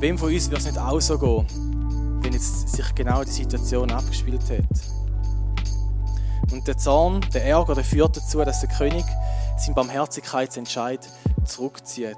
Wem 0.00 0.16
von 0.16 0.32
uns 0.32 0.50
wird 0.50 0.60
es 0.60 0.66
nicht 0.66 0.78
auch 0.78 1.00
so 1.00 1.18
gehen, 1.18 2.20
wenn 2.22 2.32
jetzt 2.32 2.68
sich 2.68 2.94
genau 2.94 3.24
die 3.24 3.30
Situation 3.30 3.90
abgespielt 3.90 4.42
hat? 4.50 4.91
Und 6.52 6.68
der 6.68 6.76
Zorn, 6.76 7.20
der 7.34 7.44
Ärger, 7.44 7.74
der 7.74 7.84
führt 7.84 8.16
dazu, 8.16 8.38
dass 8.44 8.60
der 8.60 8.68
König 8.68 9.04
seinen 9.58 9.74
Barmherzigkeitsentscheid 9.74 11.08
zurückzieht. 11.44 12.16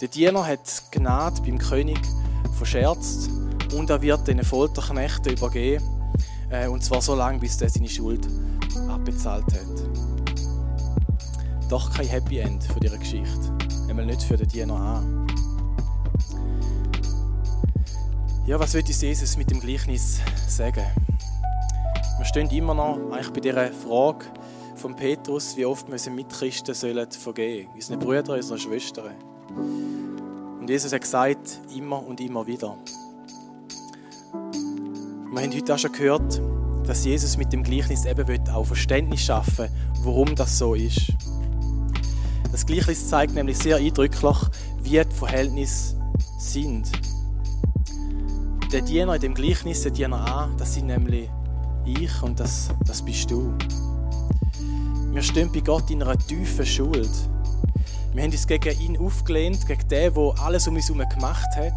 Der 0.00 0.08
Diener 0.08 0.46
hat 0.46 0.82
Gnade 0.90 1.40
beim 1.42 1.58
König 1.58 2.00
verscherzt 2.58 3.30
und 3.74 3.88
er 3.88 4.02
wird 4.02 4.26
den 4.26 4.42
Folterknechten 4.42 5.32
übergeben, 5.32 5.84
äh, 6.50 6.66
und 6.66 6.82
zwar 6.82 7.00
so 7.00 7.14
lange, 7.14 7.38
bis 7.38 7.60
er 7.62 7.70
seine 7.70 7.88
Schuld 7.88 8.26
abbezahlt 8.88 9.44
hat 9.46 10.10
doch 11.70 11.88
kein 11.92 12.08
Happy 12.08 12.38
End 12.38 12.64
von 12.64 12.80
dieser 12.80 12.98
Geschichte. 12.98 13.56
Einmal 13.88 14.04
nicht 14.04 14.22
für 14.22 14.36
den 14.36 14.48
Diener 14.48 14.74
an. 14.74 15.26
Ja, 18.44 18.58
was 18.58 18.74
will 18.74 18.82
uns 18.82 19.00
Jesus 19.00 19.36
mit 19.36 19.50
dem 19.50 19.60
Gleichnis 19.60 20.20
sagen? 20.48 20.84
Wir 22.20 22.26
stehen 22.26 22.50
immer 22.50 22.74
noch 22.74 22.98
eigentlich 23.12 23.30
bei 23.30 23.40
dieser 23.40 23.72
Frage 23.72 24.26
von 24.76 24.94
Petrus, 24.94 25.56
wie 25.56 25.64
oft 25.64 25.86
wir 25.90 26.12
Mitchristen 26.12 26.74
sollen 26.74 27.10
vergeben, 27.10 27.70
unseren 27.74 27.98
Brüdern, 27.98 28.36
unseren 28.36 28.58
Schwestern. 28.58 29.14
Und 30.60 30.68
Jesus 30.68 30.92
hat 30.92 31.00
gesagt, 31.00 31.60
immer 31.74 32.06
und 32.06 32.20
immer 32.20 32.46
wieder. 32.46 32.76
Wir 35.32 35.42
haben 35.42 35.50
heute 35.50 35.74
auch 35.74 35.78
schon 35.78 35.92
gehört, 35.92 36.42
dass 36.86 37.06
Jesus 37.06 37.38
mit 37.38 37.54
dem 37.54 37.62
Gleichnis 37.62 38.04
eben 38.04 38.48
auch 38.50 38.66
Verständnis 38.66 39.22
schaffen 39.22 39.70
will, 39.70 40.04
warum 40.04 40.34
das 40.34 40.58
so 40.58 40.74
ist. 40.74 41.14
Das 42.52 42.66
Gleichnis 42.66 43.08
zeigt 43.08 43.32
nämlich 43.32 43.56
sehr 43.56 43.76
eindrücklich, 43.76 44.36
wie 44.82 45.02
die 45.02 45.14
Verhältnisse 45.14 45.98
sind. 46.38 46.86
Der 48.70 48.82
Diener 48.82 49.14
in 49.14 49.22
dem 49.22 49.34
Gleichnis, 49.34 49.84
der 49.84 49.92
Diener 49.92 50.18
A, 50.18 50.50
das 50.58 50.74
sind 50.74 50.86
nämlich 50.86 51.30
ich 51.98 52.22
und 52.22 52.38
das, 52.38 52.70
das 52.84 53.02
bist 53.02 53.30
du. 53.30 53.54
Wir 55.12 55.22
stehen 55.22 55.50
bei 55.52 55.60
Gott 55.60 55.90
in 55.90 56.02
einer 56.02 56.18
tiefen 56.18 56.64
Schuld. 56.64 57.10
Wir 58.12 58.22
haben 58.22 58.32
uns 58.32 58.46
gegen 58.46 58.80
ihn 58.80 58.98
aufgelehnt, 58.98 59.66
gegen 59.66 59.88
den, 59.88 60.14
der 60.14 60.34
alles 60.40 60.66
um 60.68 60.74
uns 60.74 60.88
herum 60.88 61.08
gemacht 61.08 61.48
hat. 61.56 61.72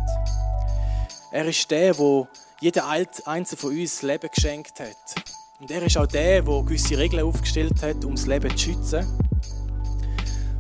Er 1.32 1.46
ist 1.46 1.70
der, 1.72 1.94
der 1.94 2.28
jeder 2.62 2.88
Einzelne 2.88 3.60
von 3.60 3.72
uns 3.72 4.02
Leben 4.02 4.30
geschenkt 4.34 4.80
hat. 4.80 5.24
Und 5.60 5.72
er 5.72 5.84
ist 5.84 5.98
auch 5.98 6.08
der, 6.08 6.42
der 6.42 6.64
gewisse 6.64 6.98
Regeln 6.98 7.26
aufgestellt 7.26 7.82
hat, 7.82 8.04
um 8.06 8.16
das 8.16 8.26
Leben 8.26 8.50
zu 8.52 8.58
schützen. 8.58 9.06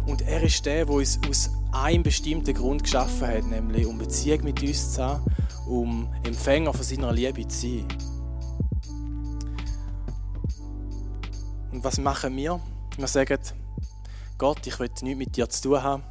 Und 0.05 0.21
er 0.21 0.43
ist 0.43 0.65
der, 0.65 0.85
der 0.85 0.95
uns 0.95 1.19
aus 1.29 1.49
einem 1.71 2.03
bestimmten 2.03 2.53
Grund 2.53 2.83
geschaffen 2.83 3.27
hat, 3.27 3.43
nämlich 3.45 3.85
um 3.85 3.97
Beziehung 3.97 4.43
mit 4.43 4.61
uns 4.61 4.93
zu 4.93 5.03
haben, 5.03 5.25
um 5.67 6.07
Empfänger 6.23 6.73
von 6.73 6.83
seiner 6.83 7.11
Liebe 7.11 7.47
zu 7.47 7.67
sein. 7.67 8.12
Was 11.83 11.97
machen 11.97 12.37
wir? 12.37 12.61
Wir 12.95 13.07
sagen, 13.07 13.39
Gott, 14.37 14.65
ich 14.65 14.79
will 14.79 14.87
nichts 14.87 15.01
mit 15.01 15.35
dir 15.35 15.49
zu 15.49 15.63
tun 15.63 15.83
haben. 15.83 16.03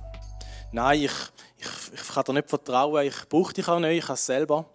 Nein, 0.71 1.05
ich, 1.05 1.13
ich, 1.57 1.95
ich 1.95 2.09
kann 2.09 2.25
dir 2.25 2.35
nicht 2.35 2.51
vertrauen, 2.51 3.07
ich 3.07 3.27
brauche 3.27 3.55
dich 3.55 3.67
auch 3.67 3.81
nicht, 3.81 4.01
ich 4.01 4.05
kann 4.05 4.13
es 4.13 4.27
selber. 4.27 4.69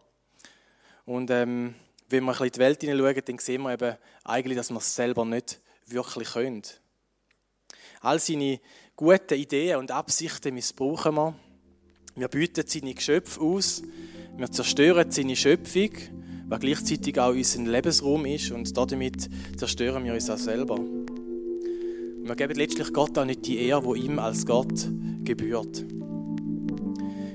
Und 1.05 1.29
ähm, 1.29 1.75
wenn 2.09 2.23
wir 2.23 2.31
ein 2.31 2.37
bisschen 2.39 2.47
in 2.47 2.51
die 2.51 2.59
Welt 2.59 2.81
hineinschauen, 2.81 3.21
dann 3.23 3.37
sehen 3.37 3.61
wir 3.61 3.73
eben 3.73 3.95
eigentlich, 4.23 4.57
dass 4.57 4.71
wir 4.71 4.77
es 4.77 4.95
selber 4.95 5.23
nicht 5.23 5.61
wirklich 5.85 6.31
können. 6.31 6.63
All 8.01 8.19
seine 8.19 8.59
gute 8.95 9.35
Ideen 9.35 9.77
und 9.77 9.91
Absichten 9.91 10.55
missbrauchen 10.55 11.13
wir. 11.13 11.35
Wir 12.15 12.27
bieten 12.27 12.65
seine 12.65 12.95
Geschöpfe 12.95 13.39
aus, 13.39 13.83
wir 14.35 14.51
zerstören 14.51 15.11
seine 15.11 15.35
Schöpfung, 15.35 15.91
was 16.47 16.59
gleichzeitig 16.59 17.19
auch 17.19 17.33
unser 17.33 17.61
Lebensraum 17.63 18.25
ist 18.25 18.51
und 18.51 18.75
damit 18.77 19.29
zerstören 19.57 20.03
wir 20.03 20.13
uns 20.13 20.29
auch 20.29 20.37
selber. 20.37 20.75
Und 20.75 22.23
wir 22.23 22.35
geben 22.35 22.55
letztlich 22.55 22.91
Gott 22.93 23.17
auch 23.17 23.25
nicht 23.25 23.45
die 23.45 23.59
Ehre, 23.59 23.93
die 23.93 24.05
ihm 24.05 24.19
als 24.19 24.45
Gott 24.45 24.89
gebührt. 25.23 25.85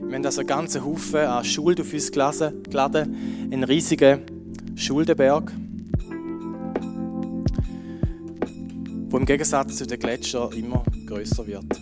Wir 0.02 0.16
haben 0.16 0.26
also 0.26 0.40
einen 0.40 0.48
ganzen 0.48 0.84
Haufen 0.84 1.20
an 1.20 1.44
Schuld 1.44 1.80
auf 1.80 1.92
uns 1.92 2.12
geladen, 2.12 3.16
einen 3.50 3.64
riesigen 3.64 4.22
Schuldenberg. 4.76 5.52
wo 9.12 9.18
im 9.18 9.26
Gegensatz 9.26 9.76
zu 9.76 9.86
den 9.86 9.98
Gletschern 9.98 10.50
immer 10.52 10.82
größer 11.06 11.46
wird. 11.46 11.78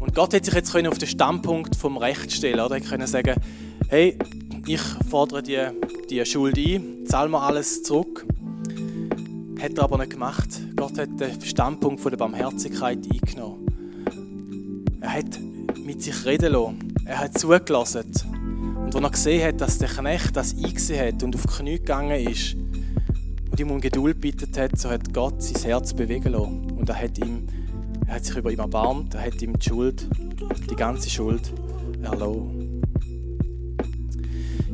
Und 0.00 0.14
Gott 0.14 0.32
hätte 0.32 0.46
sich 0.46 0.54
jetzt 0.54 0.74
auf 0.74 0.98
den 0.98 1.08
Standpunkt 1.08 1.76
vom 1.76 1.98
Recht 1.98 2.32
stellen 2.32 2.60
oder 2.60 2.76
er 2.76 2.80
können 2.80 3.06
sagen, 3.06 3.34
hey, 3.88 4.16
ich 4.66 4.80
fordere 5.08 5.42
die, 5.42 5.60
die 6.08 6.24
Schuld 6.24 6.56
ein, 6.56 7.06
zahl 7.06 7.28
mir 7.28 7.40
alles 7.40 7.82
zurück. 7.82 8.26
Hat 9.60 9.78
er 9.78 9.84
aber 9.84 9.98
nicht 9.98 10.10
gemacht. 10.10 10.48
Gott 10.76 10.98
hat 10.98 11.20
den 11.20 11.40
Standpunkt 11.40 12.00
von 12.00 12.10
der 12.10 12.18
Barmherzigkeit 12.18 12.98
eingenommen. 13.10 13.66
Er 15.00 15.12
hat 15.12 15.38
mit 15.84 16.02
sich 16.02 16.24
reden 16.24 16.52
lassen. 16.52 16.94
Er 17.04 17.18
hat 17.18 17.38
zugelassen. 17.38 18.12
Und 18.84 18.94
als 18.94 19.04
er 19.04 19.10
gesehen 19.10 19.48
hat, 19.48 19.60
dass 19.60 19.78
der 19.78 19.88
Knecht 19.88 20.36
das 20.36 20.54
eingesehen 20.54 21.06
hat 21.06 21.22
und 21.22 21.34
auf 21.34 21.42
die 21.42 21.48
Knie 21.48 21.78
gegangen 21.78 22.26
ist 22.26 22.54
und 23.50 23.60
ihm 23.60 23.70
um 23.70 23.80
Geduld 23.80 24.20
bittet 24.20 24.56
hat, 24.58 24.78
so 24.78 24.88
hat 24.90 25.12
Gott 25.12 25.42
sein 25.42 25.62
Herz 25.62 25.92
bewegen 25.92 26.32
lassen. 26.32 26.70
Und 26.72 26.88
er 26.88 27.00
hat, 27.00 27.18
ihm, 27.18 27.46
er 28.06 28.16
hat 28.16 28.24
sich 28.24 28.36
über 28.36 28.50
ihn 28.50 28.58
erbarmt, 28.58 29.14
er 29.14 29.26
hat 29.26 29.40
ihm 29.42 29.58
die 29.58 29.68
Schuld, 29.68 30.08
die 30.70 30.76
ganze 30.76 31.10
Schuld 31.10 31.52
erlassen. 32.02 32.63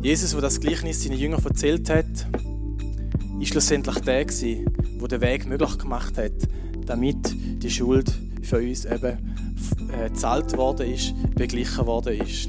Jesus, 0.02 0.30
der 0.30 0.40
das 0.40 0.58
Gleichnis 0.58 1.02
seinen 1.02 1.18
Jüngern 1.18 1.44
erzählt 1.44 1.90
hat, 1.90 2.26
war 2.32 3.46
schlussendlich 3.46 3.98
der, 3.98 4.24
der 4.24 5.08
den 5.08 5.20
Weg 5.20 5.46
möglich 5.46 5.76
gemacht 5.76 6.16
hat, 6.16 6.32
damit 6.86 7.36
die 7.62 7.70
Schuld 7.70 8.10
für 8.40 8.58
uns 8.58 8.86
eben 8.86 9.34
äh, 9.92 10.08
gezahlt 10.08 10.56
worden 10.56 10.90
ist, 10.90 11.14
beglichen 11.34 11.86
worden 11.86 12.18
ist. 12.18 12.48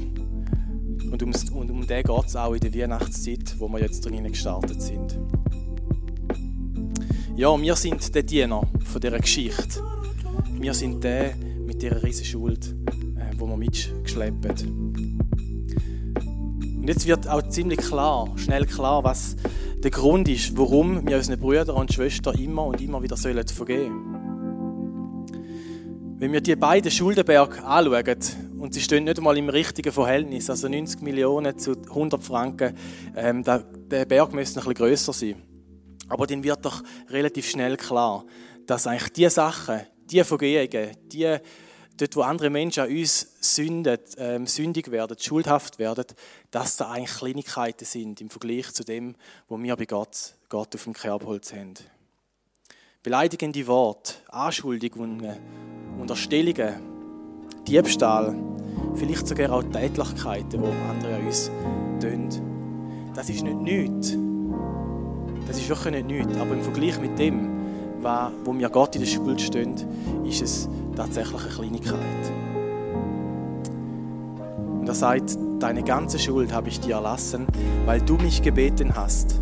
Und 1.10 1.22
um, 1.22 1.32
und 1.52 1.70
um 1.70 1.86
den 1.86 2.02
geht 2.02 2.26
es 2.26 2.36
auch 2.36 2.54
in 2.54 2.60
der 2.60 2.74
Weihnachtszeit, 2.74 3.54
wo 3.58 3.68
wir 3.68 3.80
jetzt 3.80 4.00
drin 4.00 4.24
gestartet 4.24 4.80
sind. 4.80 5.18
Ja, 7.36 7.60
wir 7.60 7.76
sind 7.76 8.14
der 8.14 8.22
Diener 8.22 8.66
von 8.82 9.00
dieser 9.00 9.18
Geschichte. 9.18 9.82
Wir 10.58 10.72
sind 10.72 11.04
der 11.04 11.34
mit 11.66 11.82
dieser 11.82 12.02
riesen 12.02 12.24
Schuld, 12.24 12.74
äh, 13.18 13.34
wo 13.36 13.46
wir 13.46 13.58
mitgeschleppt. 13.58 14.64
Und 16.82 16.88
jetzt 16.88 17.06
wird 17.06 17.28
auch 17.28 17.48
ziemlich 17.48 17.78
klar, 17.78 18.28
schnell 18.34 18.66
klar, 18.66 19.04
was 19.04 19.36
der 19.84 19.92
Grund 19.92 20.28
ist, 20.28 20.56
warum 20.56 21.06
wir 21.06 21.16
unseren 21.16 21.38
Brüdern 21.38 21.76
und 21.76 21.92
Schwestern 21.92 22.36
immer 22.40 22.66
und 22.66 22.80
immer 22.80 23.00
wieder 23.00 23.16
vergeben 23.16 23.54
sollen. 23.54 24.16
Wenn 26.18 26.32
wir 26.32 26.40
die 26.40 26.56
beiden 26.56 26.90
Schuldenberge 26.90 27.62
anschauen, 27.62 28.18
und 28.58 28.74
sie 28.74 28.80
stehen 28.80 29.04
nicht 29.04 29.16
einmal 29.16 29.38
im 29.38 29.48
richtigen 29.48 29.92
Verhältnis, 29.92 30.50
also 30.50 30.68
90 30.68 31.02
Millionen 31.02 31.56
zu 31.56 31.80
100 31.80 32.20
Franken, 32.20 32.76
ähm, 33.14 33.44
der, 33.44 33.60
der 33.60 34.04
Berg 34.04 34.34
müsste 34.34 34.58
ein 34.58 34.64
bisschen 34.64 34.74
grösser 34.74 35.12
sein. 35.12 35.36
Aber 36.08 36.26
dann 36.26 36.42
wird 36.42 36.64
doch 36.64 36.82
relativ 37.10 37.48
schnell 37.48 37.76
klar, 37.76 38.24
dass 38.66 38.88
eigentlich 38.88 39.12
die 39.12 39.30
Sachen, 39.30 39.82
die 40.10 40.24
Vergehungen, 40.24 40.96
die, 41.12 41.36
dort 41.96 42.16
wo 42.16 42.22
andere 42.22 42.50
Menschen 42.50 42.84
an 42.84 42.90
uns 42.90 43.26
sünden, 43.40 43.98
ähm, 44.16 44.46
sündig 44.46 44.90
werden, 44.90 45.16
schuldhaft 45.18 45.78
werden, 45.78 46.06
dass 46.50 46.76
da 46.76 46.90
eigentlich 46.90 47.16
Kleinigkeiten 47.16 47.84
sind 47.84 48.20
im 48.20 48.30
Vergleich 48.30 48.72
zu 48.72 48.84
dem, 48.84 49.14
was 49.48 49.62
wir 49.62 49.76
bei 49.76 49.86
Gott, 49.86 50.34
Gott 50.48 50.74
auf 50.74 50.84
dem 50.84 50.92
Kerbholz 50.92 51.52
haben. 51.52 51.74
Beleidigende 53.02 53.66
Worte, 53.66 54.14
Anschuldigungen, 54.28 55.36
Unterstellungen, 55.98 56.74
Diebstahl, 57.66 58.36
vielleicht 58.94 59.26
sogar 59.26 59.52
auch 59.52 59.62
Tätlichkeiten, 59.64 60.62
die 60.62 60.90
andere 60.90 61.16
an 61.16 61.26
uns 61.26 61.50
tun. 62.00 62.28
Das 63.14 63.28
ist 63.28 63.42
nicht 63.42 63.58
nichts. 63.58 64.16
Das 65.46 65.58
ist 65.58 65.68
wirklich 65.68 65.94
nicht 65.94 66.06
nichts. 66.06 66.36
Aber 66.38 66.54
im 66.54 66.62
Vergleich 66.62 66.98
mit 67.00 67.18
dem, 67.18 68.00
wo 68.44 68.52
mir 68.52 68.68
Gott 68.70 68.94
in 68.94 69.02
der 69.02 69.08
Schuld 69.08 69.40
stehen, 69.40 69.74
ist 70.24 70.42
es 70.42 70.68
tatsächlich 70.94 71.40
eine 71.42 71.50
Kleinigkeit. 71.50 72.32
Und 74.80 74.88
er 74.88 74.94
sagt, 74.94 75.38
deine 75.60 75.82
ganze 75.82 76.18
Schuld 76.18 76.52
habe 76.52 76.68
ich 76.68 76.80
dir 76.80 76.96
erlassen, 76.96 77.46
weil 77.86 78.00
du 78.00 78.16
mich 78.16 78.42
gebeten 78.42 78.94
hast. 78.96 79.40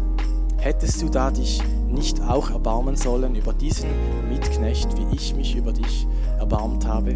Hättest 0.58 1.00
du 1.00 1.08
da 1.08 1.30
dich 1.30 1.62
nicht 1.88 2.20
auch 2.20 2.50
erbarmen 2.50 2.94
sollen 2.94 3.34
über 3.34 3.52
diesen 3.52 3.88
Mitknecht, 4.28 4.88
wie 4.98 5.16
ich 5.16 5.34
mich 5.34 5.56
über 5.56 5.72
dich 5.72 6.06
erbarmt 6.38 6.86
habe? 6.86 7.12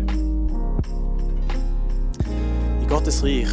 In 2.80 2.88
Gottes 2.88 3.22
Reich 3.22 3.50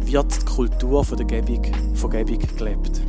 wird 0.00 0.40
die 0.40 0.44
Kultur 0.46 1.04
von 1.04 1.18
der 1.18 1.26
Gebung, 1.26 1.62
Vergebung 1.94 2.38
gelebt. 2.56 3.02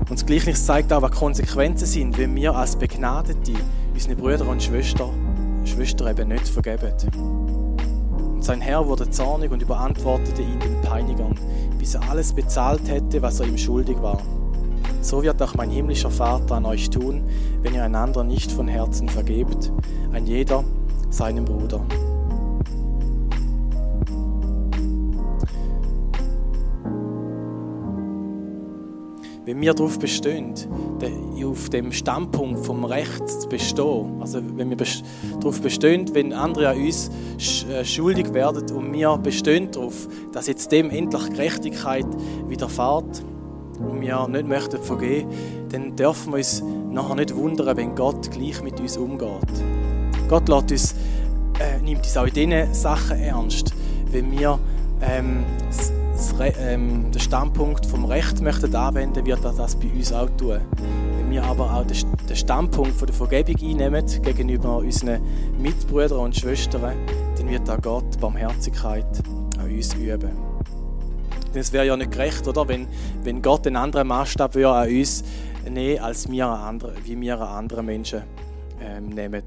Und 0.00 0.10
das 0.10 0.26
Gleichnis 0.26 0.66
zeigt 0.66 0.92
auch, 0.92 1.02
was 1.02 1.12
Konsequenzen 1.12 1.86
sind, 1.86 2.18
wenn 2.18 2.34
wir 2.34 2.54
als 2.54 2.76
Begnadete 2.76 3.52
unseren 4.00 4.16
Brüdern 4.16 4.48
und 4.48 4.62
Schwestern, 4.62 5.10
Schwestern 5.66 6.08
eben 6.08 6.28
nicht 6.28 6.48
vergeben. 6.48 6.90
Und 8.18 8.42
sein 8.42 8.62
Herr 8.62 8.86
wurde 8.86 9.10
zornig 9.10 9.50
und 9.50 9.60
überantwortete 9.60 10.40
ihn 10.40 10.58
den 10.58 10.80
Peinigern, 10.80 11.34
bis 11.78 11.94
er 11.94 12.08
alles 12.08 12.32
bezahlt 12.32 12.88
hätte, 12.88 13.20
was 13.20 13.40
er 13.40 13.46
ihm 13.46 13.58
schuldig 13.58 14.00
war. 14.00 14.18
So 15.02 15.22
wird 15.22 15.42
auch 15.42 15.54
mein 15.54 15.70
himmlischer 15.70 16.10
Vater 16.10 16.54
an 16.54 16.64
euch 16.64 16.88
tun, 16.88 17.24
wenn 17.60 17.74
ihr 17.74 17.84
einander 17.84 18.24
nicht 18.24 18.50
von 18.50 18.68
Herzen 18.68 19.08
vergebt, 19.08 19.70
ein 20.12 20.26
jeder 20.26 20.64
seinem 21.10 21.44
Bruder. 21.44 21.84
Wenn 29.50 29.60
wir 29.60 29.74
darauf 29.74 29.98
bestehen, 29.98 30.54
auf 31.44 31.68
dem 31.70 31.90
Standpunkt 31.90 32.64
vom 32.64 32.84
Recht 32.84 33.28
zu 33.28 33.48
bestehen, 33.48 34.20
also 34.20 34.40
wenn 34.54 34.70
wir 34.70 34.76
darauf 35.40 35.60
bestehen, 35.60 36.08
wenn 36.14 36.32
andere 36.32 36.68
an 36.68 36.76
uns 36.76 37.10
äh, 37.68 37.84
schuldig 37.84 38.32
werden 38.32 38.70
und 38.70 38.92
wir 38.92 39.16
bestehen 39.18 39.68
darauf, 39.72 40.06
dass 40.32 40.46
jetzt 40.46 40.70
dem 40.70 40.90
endlich 40.90 41.30
Gerechtigkeit 41.30 42.06
widerfährt 42.46 43.24
und 43.80 44.00
wir 44.00 44.28
nicht 44.28 44.46
möchten 44.46 44.80
vergehen, 44.80 45.28
dann 45.70 45.96
dürfen 45.96 46.32
wir 46.32 46.36
uns 46.38 46.62
nachher 46.92 47.16
nicht 47.16 47.34
wundern, 47.34 47.76
wenn 47.76 47.96
Gott 47.96 48.30
gleich 48.30 48.62
mit 48.62 48.78
uns 48.78 48.96
umgeht. 48.96 49.28
Gott 50.28 50.48
lässt 50.48 50.70
uns, 50.70 50.94
äh, 51.58 51.80
nimmt 51.82 52.04
uns 52.04 52.16
auch 52.16 52.26
in 52.26 52.34
diesen 52.34 52.72
Sachen 52.72 53.18
ernst, 53.18 53.74
wenn 54.12 54.30
wir 54.30 54.60
ähm, 55.02 55.42
ähm, 56.58 57.10
den 57.10 57.20
Standpunkt 57.20 57.86
vom 57.86 58.04
Recht 58.04 58.40
möchten 58.40 58.74
anwenden, 58.74 59.24
wird 59.24 59.44
er 59.44 59.52
das 59.52 59.76
bei 59.76 59.88
uns 59.88 60.12
auch 60.12 60.28
tun. 60.36 60.60
Wenn 61.18 61.30
wir 61.30 61.42
aber 61.44 61.72
auch 61.72 61.84
den 61.84 62.36
Standpunkt 62.36 62.94
von 62.94 63.06
der 63.06 63.14
Vergebung 63.14 63.56
einnehmen 63.60 64.04
gegenüber 64.22 64.78
unseren 64.78 65.20
Mitbrüdern 65.58 66.18
und 66.18 66.36
Schwestern, 66.36 66.94
dann 67.36 67.48
wird 67.48 67.68
auch 67.70 67.80
Gott 67.80 68.20
Barmherzigkeit 68.20 69.06
an 69.58 69.70
uns 69.70 69.94
üben. 69.94 70.30
Denn 71.54 71.60
es 71.60 71.72
wäre 71.72 71.86
ja 71.86 71.96
nicht 71.96 72.12
gerecht, 72.12 72.46
oder? 72.46 72.68
Wenn, 72.68 72.86
wenn 73.22 73.42
Gott 73.42 73.66
einen 73.66 73.76
anderen 73.76 74.08
Maßstab 74.08 74.54
würde 74.54 74.70
an 74.70 74.88
uns 74.88 75.24
nehmen, 75.68 76.00
als 76.00 76.30
wir 76.30 76.46
an 76.46 76.60
andere, 76.60 76.94
wie 77.04 77.20
wir 77.20 77.40
an 77.40 77.64
andere 77.64 77.82
Menschen 77.82 78.22
ähm, 78.80 79.08
nehmen. 79.08 79.42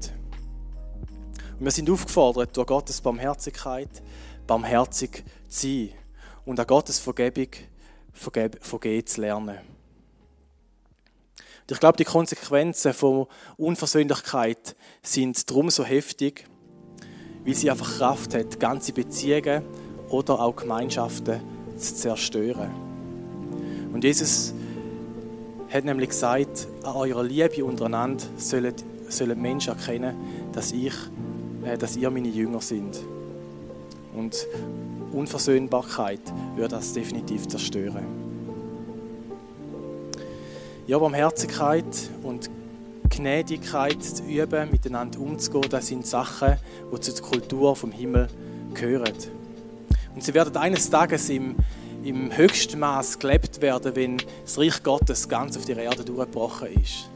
Und 1.58 1.64
wir 1.64 1.70
sind 1.70 1.88
aufgefordert, 1.88 2.56
durch 2.56 2.66
Gottes 2.66 3.00
Barmherzigkeit 3.00 4.02
barmherzig 4.46 5.24
zu 5.48 5.68
sein 5.68 6.03
und 6.44 6.60
an 6.60 6.66
Gottes 6.66 6.98
Vergebung 6.98 7.48
vergeben 8.12 9.06
zu 9.06 9.20
lernen. 9.20 9.58
Und 11.62 11.72
ich 11.72 11.80
glaube, 11.80 11.96
die 11.96 12.04
Konsequenzen 12.04 12.92
von 12.92 13.26
Unversöhnlichkeit 13.56 14.76
sind 15.02 15.48
darum 15.48 15.70
so 15.70 15.82
heftig, 15.82 16.46
weil 17.44 17.54
sie 17.54 17.70
einfach 17.70 17.96
Kraft 17.98 18.34
hat, 18.34 18.60
ganze 18.60 18.92
Beziehungen 18.92 19.62
oder 20.10 20.40
auch 20.40 20.56
Gemeinschaften 20.56 21.40
zu 21.76 21.94
zerstören. 21.94 22.70
Und 23.92 24.04
Jesus 24.04 24.52
hat 25.72 25.84
nämlich 25.84 26.10
gesagt, 26.10 26.68
an 26.82 26.96
eurer 26.96 27.24
Liebe 27.24 27.64
untereinander 27.64 28.24
sollen, 28.36 28.74
sollen 29.08 29.40
Menschen 29.40 29.74
erkennen, 29.74 30.14
dass, 30.52 30.72
ich, 30.72 30.94
äh, 31.64 31.78
dass 31.78 31.96
ihr 31.96 32.10
meine 32.10 32.28
Jünger 32.28 32.60
sind. 32.60 33.00
Und 34.14 34.46
Unversöhnbarkeit 35.14 36.20
würde 36.56 36.76
das 36.76 36.92
definitiv 36.92 37.48
zerstören. 37.48 38.04
Ja, 40.86 40.98
Barmherzigkeit 40.98 42.10
und 42.22 42.50
Gnädigkeit 43.08 44.02
zu 44.02 44.24
üben, 44.24 44.70
miteinander 44.70 45.20
umzugehen, 45.20 45.70
das 45.70 45.86
sind 45.86 46.06
Sachen, 46.06 46.56
die 46.92 47.00
zur 47.00 47.24
Kultur 47.24 47.76
vom 47.76 47.92
Himmel 47.92 48.28
gehören. 48.74 49.14
Und 50.14 50.22
sie 50.22 50.34
werden 50.34 50.56
eines 50.56 50.90
Tages 50.90 51.28
im, 51.30 51.56
im 52.02 52.36
höchsten 52.36 52.78
Maß 52.78 53.18
gelebt 53.18 53.62
werden, 53.62 53.96
wenn 53.96 54.18
das 54.44 54.58
Reich 54.58 54.82
Gottes 54.82 55.28
ganz 55.28 55.56
auf 55.56 55.64
der 55.64 55.78
Erde 55.78 56.04
durchgebrochen 56.04 56.68
ist. 56.82 57.08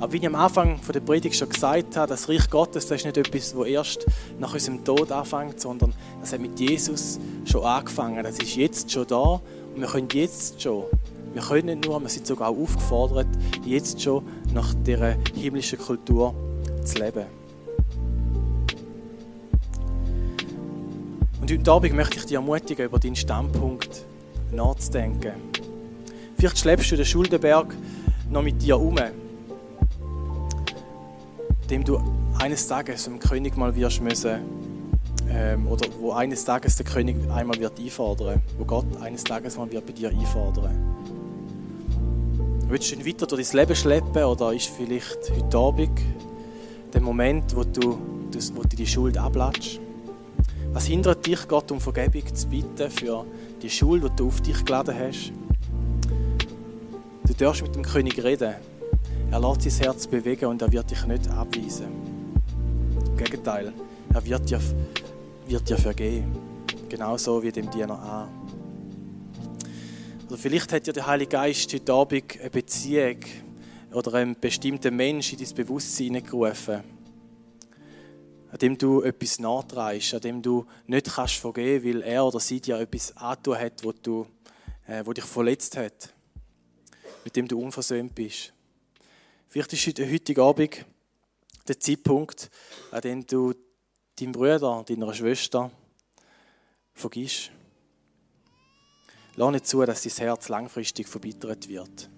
Aber 0.00 0.12
wie 0.12 0.16
ich 0.18 0.26
am 0.26 0.34
Anfang 0.34 0.80
der 0.92 1.00
Predigt 1.00 1.36
schon 1.36 1.48
gesagt 1.48 1.96
habe, 1.96 2.08
das 2.08 2.28
Reich 2.28 2.50
Gottes 2.50 2.86
das 2.86 3.00
ist 3.00 3.04
nicht 3.04 3.16
etwas, 3.16 3.54
das 3.54 3.66
erst 3.66 4.06
nach 4.38 4.52
unserem 4.52 4.84
Tod 4.84 5.12
anfängt, 5.12 5.60
sondern 5.60 5.92
das 6.20 6.32
hat 6.32 6.40
mit 6.40 6.58
Jesus 6.58 7.18
schon 7.44 7.64
angefangen. 7.64 8.22
Das 8.22 8.38
ist 8.38 8.56
jetzt 8.56 8.90
schon 8.90 9.06
da 9.06 9.40
und 9.74 9.80
wir 9.80 9.86
können 9.86 10.08
jetzt 10.12 10.60
schon, 10.60 10.84
wir 11.32 11.42
können 11.42 11.66
nicht 11.66 11.86
nur, 11.86 12.00
wir 12.00 12.08
sind 12.08 12.26
sogar 12.26 12.48
auch 12.48 12.58
aufgefordert, 12.58 13.28
jetzt 13.64 14.02
schon 14.02 14.24
nach 14.52 14.74
dieser 14.86 15.16
himmlischen 15.34 15.78
Kultur 15.78 16.34
zu 16.84 16.98
leben. 16.98 17.26
Und 21.40 21.52
heute 21.52 21.70
Abend 21.70 21.94
möchte 21.94 22.16
ich 22.16 22.24
dich 22.24 22.32
ermutigen, 22.34 22.86
über 22.86 22.98
deinen 22.98 23.16
Standpunkt 23.16 24.04
nachzudenken. 24.50 25.32
Vielleicht 26.36 26.58
schleppst 26.58 26.90
du 26.90 26.96
den 26.96 27.04
Schuldenberg 27.04 27.74
noch 28.30 28.42
mit 28.42 28.62
dir 28.62 28.80
um 28.80 28.96
dem 31.70 31.84
du 31.84 32.00
eines 32.38 32.66
Tages 32.66 33.04
dem 33.04 33.18
König 33.18 33.56
mal 33.56 33.74
wirst 33.74 34.00
müssen 34.00 34.40
ähm, 35.30 35.66
oder 35.66 35.86
wo 36.00 36.12
eines 36.12 36.44
Tages 36.44 36.76
der 36.76 36.86
König 36.86 37.16
einmal 37.30 37.58
wird 37.58 37.78
einfordern, 37.78 38.42
wo 38.58 38.64
Gott 38.64 38.86
eines 39.00 39.24
Tages 39.24 39.56
mal 39.56 39.70
wird 39.70 39.86
bei 39.86 39.92
dir 39.92 40.10
einfordern. 40.10 40.94
Willst 42.68 42.90
du 42.90 42.96
ihn 42.96 43.06
weiter 43.06 43.26
durch 43.26 43.50
dein 43.50 43.60
Leben 43.60 43.76
schleppen 43.76 44.24
oder 44.24 44.52
ist 44.52 44.68
vielleicht 44.68 45.30
heute 45.30 45.58
Abend 45.58 46.00
der 46.92 47.00
Moment, 47.00 47.54
wo 47.56 47.64
du, 47.64 47.98
wo 48.54 48.62
du 48.62 48.76
die 48.76 48.86
Schuld 48.86 49.18
ablatschst? 49.18 49.80
Was 50.72 50.86
hindert 50.86 51.24
dich, 51.24 51.46
Gott 51.46 51.70
um 51.70 51.80
Vergebung 51.80 52.34
zu 52.34 52.48
bitten 52.48 52.90
für 52.90 53.24
die 53.62 53.70
Schuld, 53.70 54.02
die 54.02 54.16
du 54.16 54.26
auf 54.26 54.40
dich 54.40 54.64
geladen 54.64 54.94
hast? 54.98 55.32
Du 57.26 57.32
darfst 57.34 57.62
mit 57.62 57.74
dem 57.74 57.82
König 57.82 58.22
reden. 58.22 58.54
Er 59.34 59.40
lässt 59.40 59.62
sein 59.62 59.86
Herz 59.86 60.06
bewegen 60.06 60.46
und 60.46 60.62
er 60.62 60.70
wird 60.70 60.88
dich 60.88 61.04
nicht 61.06 61.28
abweisen. 61.28 61.88
Im 63.04 63.16
Gegenteil, 63.16 63.72
er 64.12 64.24
wird 64.24 64.48
dir, 64.48 64.60
wird 65.48 65.68
dir 65.68 65.76
vergeben. 65.76 66.38
Genauso 66.88 67.42
wie 67.42 67.50
dem 67.50 67.68
Diener 67.68 67.98
an. 67.98 68.28
Oder 70.28 70.38
vielleicht 70.38 70.72
hat 70.72 70.86
dir 70.86 70.92
der 70.92 71.08
Heilige 71.08 71.30
Geist 71.30 71.74
heute 71.74 71.92
Abend 71.92 72.40
eine 72.40 72.48
Beziehung 72.48 73.18
oder 73.92 74.14
einen 74.14 74.38
bestimmten 74.38 74.94
Mensch 74.94 75.32
in 75.32 75.40
dein 75.40 75.52
Bewusstsein 75.52 76.22
gerufen, 76.24 76.84
an 78.52 78.58
dem 78.58 78.78
du 78.78 79.02
etwas 79.02 79.40
nachtreibst, 79.40 80.14
an 80.14 80.20
dem 80.20 80.42
du 80.42 80.64
nicht 80.86 81.12
kannst 81.12 81.34
vergeben, 81.34 81.84
weil 81.84 82.02
er 82.02 82.24
oder 82.24 82.38
sie 82.38 82.60
dir 82.60 82.78
etwas 82.78 83.16
angetan 83.16 83.58
hat, 83.58 83.82
wo, 83.82 83.90
du, 83.90 84.28
äh, 84.86 85.04
wo 85.04 85.12
dich 85.12 85.24
verletzt 85.24 85.76
hat, 85.76 86.10
mit 87.24 87.34
dem 87.34 87.48
du 87.48 87.60
unversöhnt 87.60 88.14
bist. 88.14 88.54
Vielleicht 89.54 89.72
ist 89.72 89.86
heute, 89.86 90.10
heute 90.10 90.42
Abend 90.42 90.84
der 91.68 91.78
Zeitpunkt, 91.78 92.50
an 92.90 93.00
dem 93.02 93.24
du 93.24 93.54
deinem 94.18 94.32
Bruder, 94.32 94.82
deiner 94.84 95.14
Schwester 95.14 95.70
vergisst. 96.92 97.52
Lass 99.36 99.52
nicht 99.52 99.68
zu, 99.68 99.84
dass 99.84 100.02
dein 100.02 100.12
Herz 100.12 100.48
langfristig 100.48 101.06
verbittert 101.06 101.68
wird. 101.68 102.10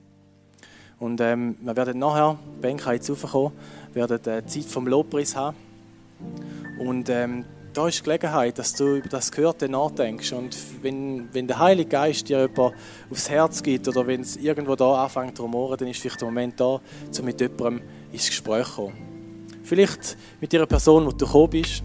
Und 0.99 1.21
ähm, 1.21 1.59
wir 1.61 1.77
werden 1.77 1.99
nachher, 1.99 2.39
Ben 2.63 2.79
kann 2.79 2.95
jetzt 2.95 3.11
raufkommen, 3.11 3.53
werden 3.93 4.19
die 4.23 4.47
Zeit 4.47 4.65
vom 4.65 4.89
Lobpreis 4.89 5.37
haben. 5.37 5.59
Und 6.79 7.11
ähm, 7.11 7.45
da 7.77 7.89
ist 7.89 8.03
Gelegenheit, 8.03 8.59
dass 8.59 8.73
du 8.73 8.97
über 8.97 9.09
das 9.09 9.31
Gehörte 9.31 9.69
nachdenkst. 9.69 10.33
Und 10.33 10.57
wenn, 10.81 11.29
wenn 11.35 11.47
der 11.47 11.59
Heilige 11.59 11.91
Geist 11.91 12.27
dir 12.29 12.49
jemand 12.49 12.75
aufs 13.11 13.29
Herz 13.29 13.63
gibt 13.63 13.87
oder 13.87 14.07
wenn 14.07 14.23
es 14.23 14.37
irgendwo 14.37 14.75
da 14.77 15.05
anfängt 15.05 15.37
zu 15.37 15.43
rumoren, 15.43 15.77
dann 15.77 15.89
ist 15.89 16.01
vielleicht 16.01 16.21
der 16.23 16.29
Moment 16.29 16.59
da, 16.59 16.81
um 17.19 17.25
mit 17.25 17.39
jemandem 17.39 17.83
ins 18.13 18.29
Gespräch 18.29 18.67
zu 18.69 18.77
kommen. 18.77 18.95
Vielleicht 19.63 20.17
mit 20.41 20.53
der 20.55 20.65
Person, 20.65 21.05
wo 21.05 21.11
du 21.11 21.27
gekommen 21.27 21.51
bist. 21.51 21.83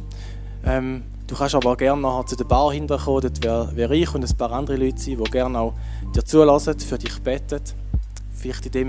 Ähm, 0.66 1.04
du 1.28 1.36
kannst 1.36 1.56
aber 1.56 1.72
auch 1.72 1.78
gerne 1.78 2.02
nachher 2.02 2.26
zu 2.26 2.36
der 2.38 2.46
Bar 2.46 2.72
hinterkommen. 2.72 3.22
Dort 3.22 3.44
wäre 3.44 3.76
wär 3.76 3.92
ich 3.92 4.16
und 4.16 4.24
ein 4.24 4.38
paar 4.38 4.52
andere 4.52 4.78
Leute 4.78 4.98
sein, 4.98 5.18
die 5.22 5.32
gerne 5.32 5.60
auch 5.60 5.74
dir 6.16 6.24
zulassen, 6.24 6.80
für 6.80 7.00
dich 7.00 7.20
beten. 7.20 7.62
Vielleicht 8.32 8.66
in 8.68 8.72
dem 8.72 8.88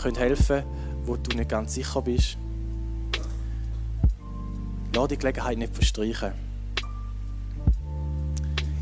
können 0.00 0.16
helfen, 0.16 0.64
wo 1.06 1.16
du 1.16 1.34
nicht 1.34 1.48
ganz 1.48 1.74
sicher 1.74 2.02
bist. 2.02 2.36
Lass 4.94 5.08
die 5.08 5.16
Gelegenheit 5.16 5.56
nicht 5.56 5.74
verstreichen. 5.74 6.32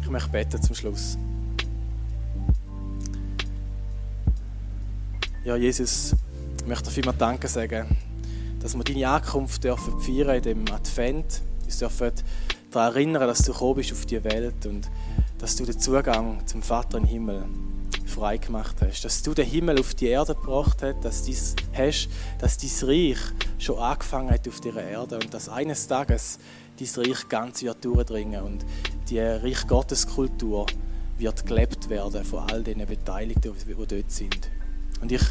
Ich 0.03 0.11
möchte 0.11 0.31
beten 0.31 0.61
zum 0.61 0.75
Schluss. 0.75 1.16
Ja, 5.44 5.55
Jesus, 5.57 6.16
ich 6.59 6.66
möchte 6.66 6.87
dir 6.87 6.90
vielmals 6.90 7.18
Danke 7.18 7.46
sagen, 7.46 7.96
dass 8.59 8.77
wir 8.77 8.83
deine 8.83 9.09
Ankunft 9.09 9.62
dürfen 9.62 10.01
feiern 10.01 10.37
in 10.37 10.42
dem 10.42 10.75
Advent. 10.75 11.42
Wir 11.64 11.75
dürfen 11.75 12.12
daran 12.73 12.94
erinnern, 12.94 13.29
dass 13.29 13.42
du 13.42 13.53
gekommen 13.53 13.77
bist 13.77 13.92
auf 13.92 14.05
die 14.05 14.23
Welt 14.25 14.66
und 14.66 14.90
dass 15.38 15.55
du 15.55 15.64
den 15.64 15.79
Zugang 15.79 16.44
zum 16.46 16.61
Vater 16.61 16.99
im 16.99 17.05
Himmel 17.05 17.44
frei 18.11 18.37
gemacht 18.37 18.77
hast. 18.81 19.05
Dass 19.05 19.23
du 19.23 19.33
den 19.33 19.46
Himmel 19.46 19.81
auf 19.81 19.94
die 19.94 20.09
Erde 20.09 20.35
gebracht 20.35 20.83
hast, 20.83 21.05
dass 21.05 21.23
dies 21.23 21.57
hast, 21.73 22.09
dass 22.38 22.59
dein 22.59 22.88
Reich 22.88 23.18
schon 23.59 23.79
angefangen 23.79 24.31
hat 24.31 24.46
auf 24.49 24.61
dieser 24.61 24.83
Erde 24.83 25.16
und 25.16 25.33
dass 25.33 25.49
eines 25.49 25.87
Tages 25.87 26.38
dein 26.79 27.05
Reich 27.05 27.29
ganz 27.29 27.62
wird 27.62 27.85
durchdringen 27.85 28.42
und 28.42 28.64
die 29.09 29.20
Reich 29.20 29.66
Gottes 29.66 30.07
Kultur 30.07 30.66
wird 31.18 31.46
gelebt 31.46 31.88
werden 31.88 32.25
von 32.25 32.51
all 32.51 32.62
den 32.62 32.85
Beteiligten, 32.87 33.55
die 33.66 33.75
dort 33.75 34.11
sind. 34.11 34.51
Und 35.01 35.12
ich 35.12 35.23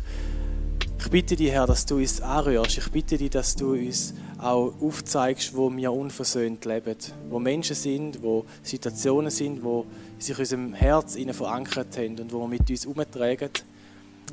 ich 1.01 1.09
bitte 1.09 1.37
dich, 1.37 1.49
Herr, 1.49 1.65
dass 1.65 1.85
du 1.85 1.95
uns 1.95 2.19
anrührst. 2.19 2.77
Ich 2.77 2.91
bitte 2.91 3.17
dich, 3.17 3.29
dass 3.29 3.55
du 3.55 3.71
uns 3.71 4.13
auch 4.37 4.73
aufzeigst, 4.81 5.55
wo 5.55 5.75
wir 5.75 5.93
unversöhnt 5.93 6.65
leben. 6.65 6.95
Wo 7.29 7.39
Menschen 7.39 7.75
sind, 7.75 8.21
wo 8.21 8.45
Situationen 8.61 9.31
sind, 9.31 9.63
wo 9.63 9.85
sich 10.19 10.37
in 10.37 10.41
unserem 10.41 10.73
Herz 10.73 11.17
verankert 11.31 11.97
haben 11.97 12.19
und 12.19 12.31
wo 12.31 12.41
wir 12.41 12.47
mit 12.47 12.69
uns 12.69 12.85
umtragen. 12.85 13.49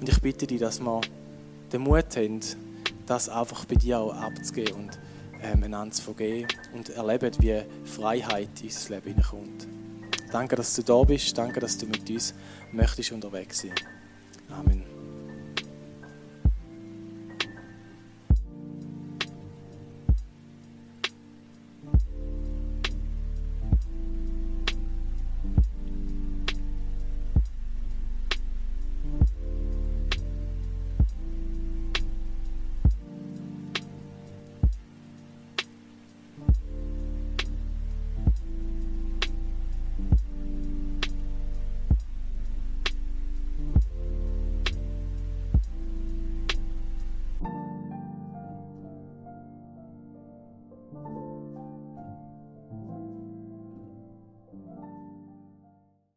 Und 0.00 0.08
ich 0.08 0.20
bitte 0.20 0.46
dich, 0.46 0.60
dass 0.60 0.80
wir 0.80 1.00
den 1.72 1.80
Mut 1.82 2.16
haben, 2.16 2.40
das 3.06 3.28
einfach 3.28 3.64
bei 3.64 3.76
dir 3.76 4.00
auch 4.00 4.14
abzugeben 4.14 4.74
und 4.74 4.98
ähm, 5.42 5.62
einander 5.62 5.94
zu 5.94 6.02
vergeben 6.02 6.48
und 6.74 6.90
erleben, 6.90 7.32
wie 7.38 7.62
Freiheit 7.84 8.48
in 8.60 8.66
unser 8.66 8.94
Leben 8.94 9.08
hineinkommt. 9.08 9.68
Danke, 10.32 10.56
dass 10.56 10.74
du 10.74 10.82
da 10.82 11.02
bist. 11.02 11.36
Danke, 11.38 11.60
dass 11.60 11.78
du 11.78 11.86
mit 11.86 12.08
uns 12.10 12.34
möchtest 12.72 13.12
unterwegs 13.12 13.60
sein. 13.60 13.74
Amen. 14.50 14.95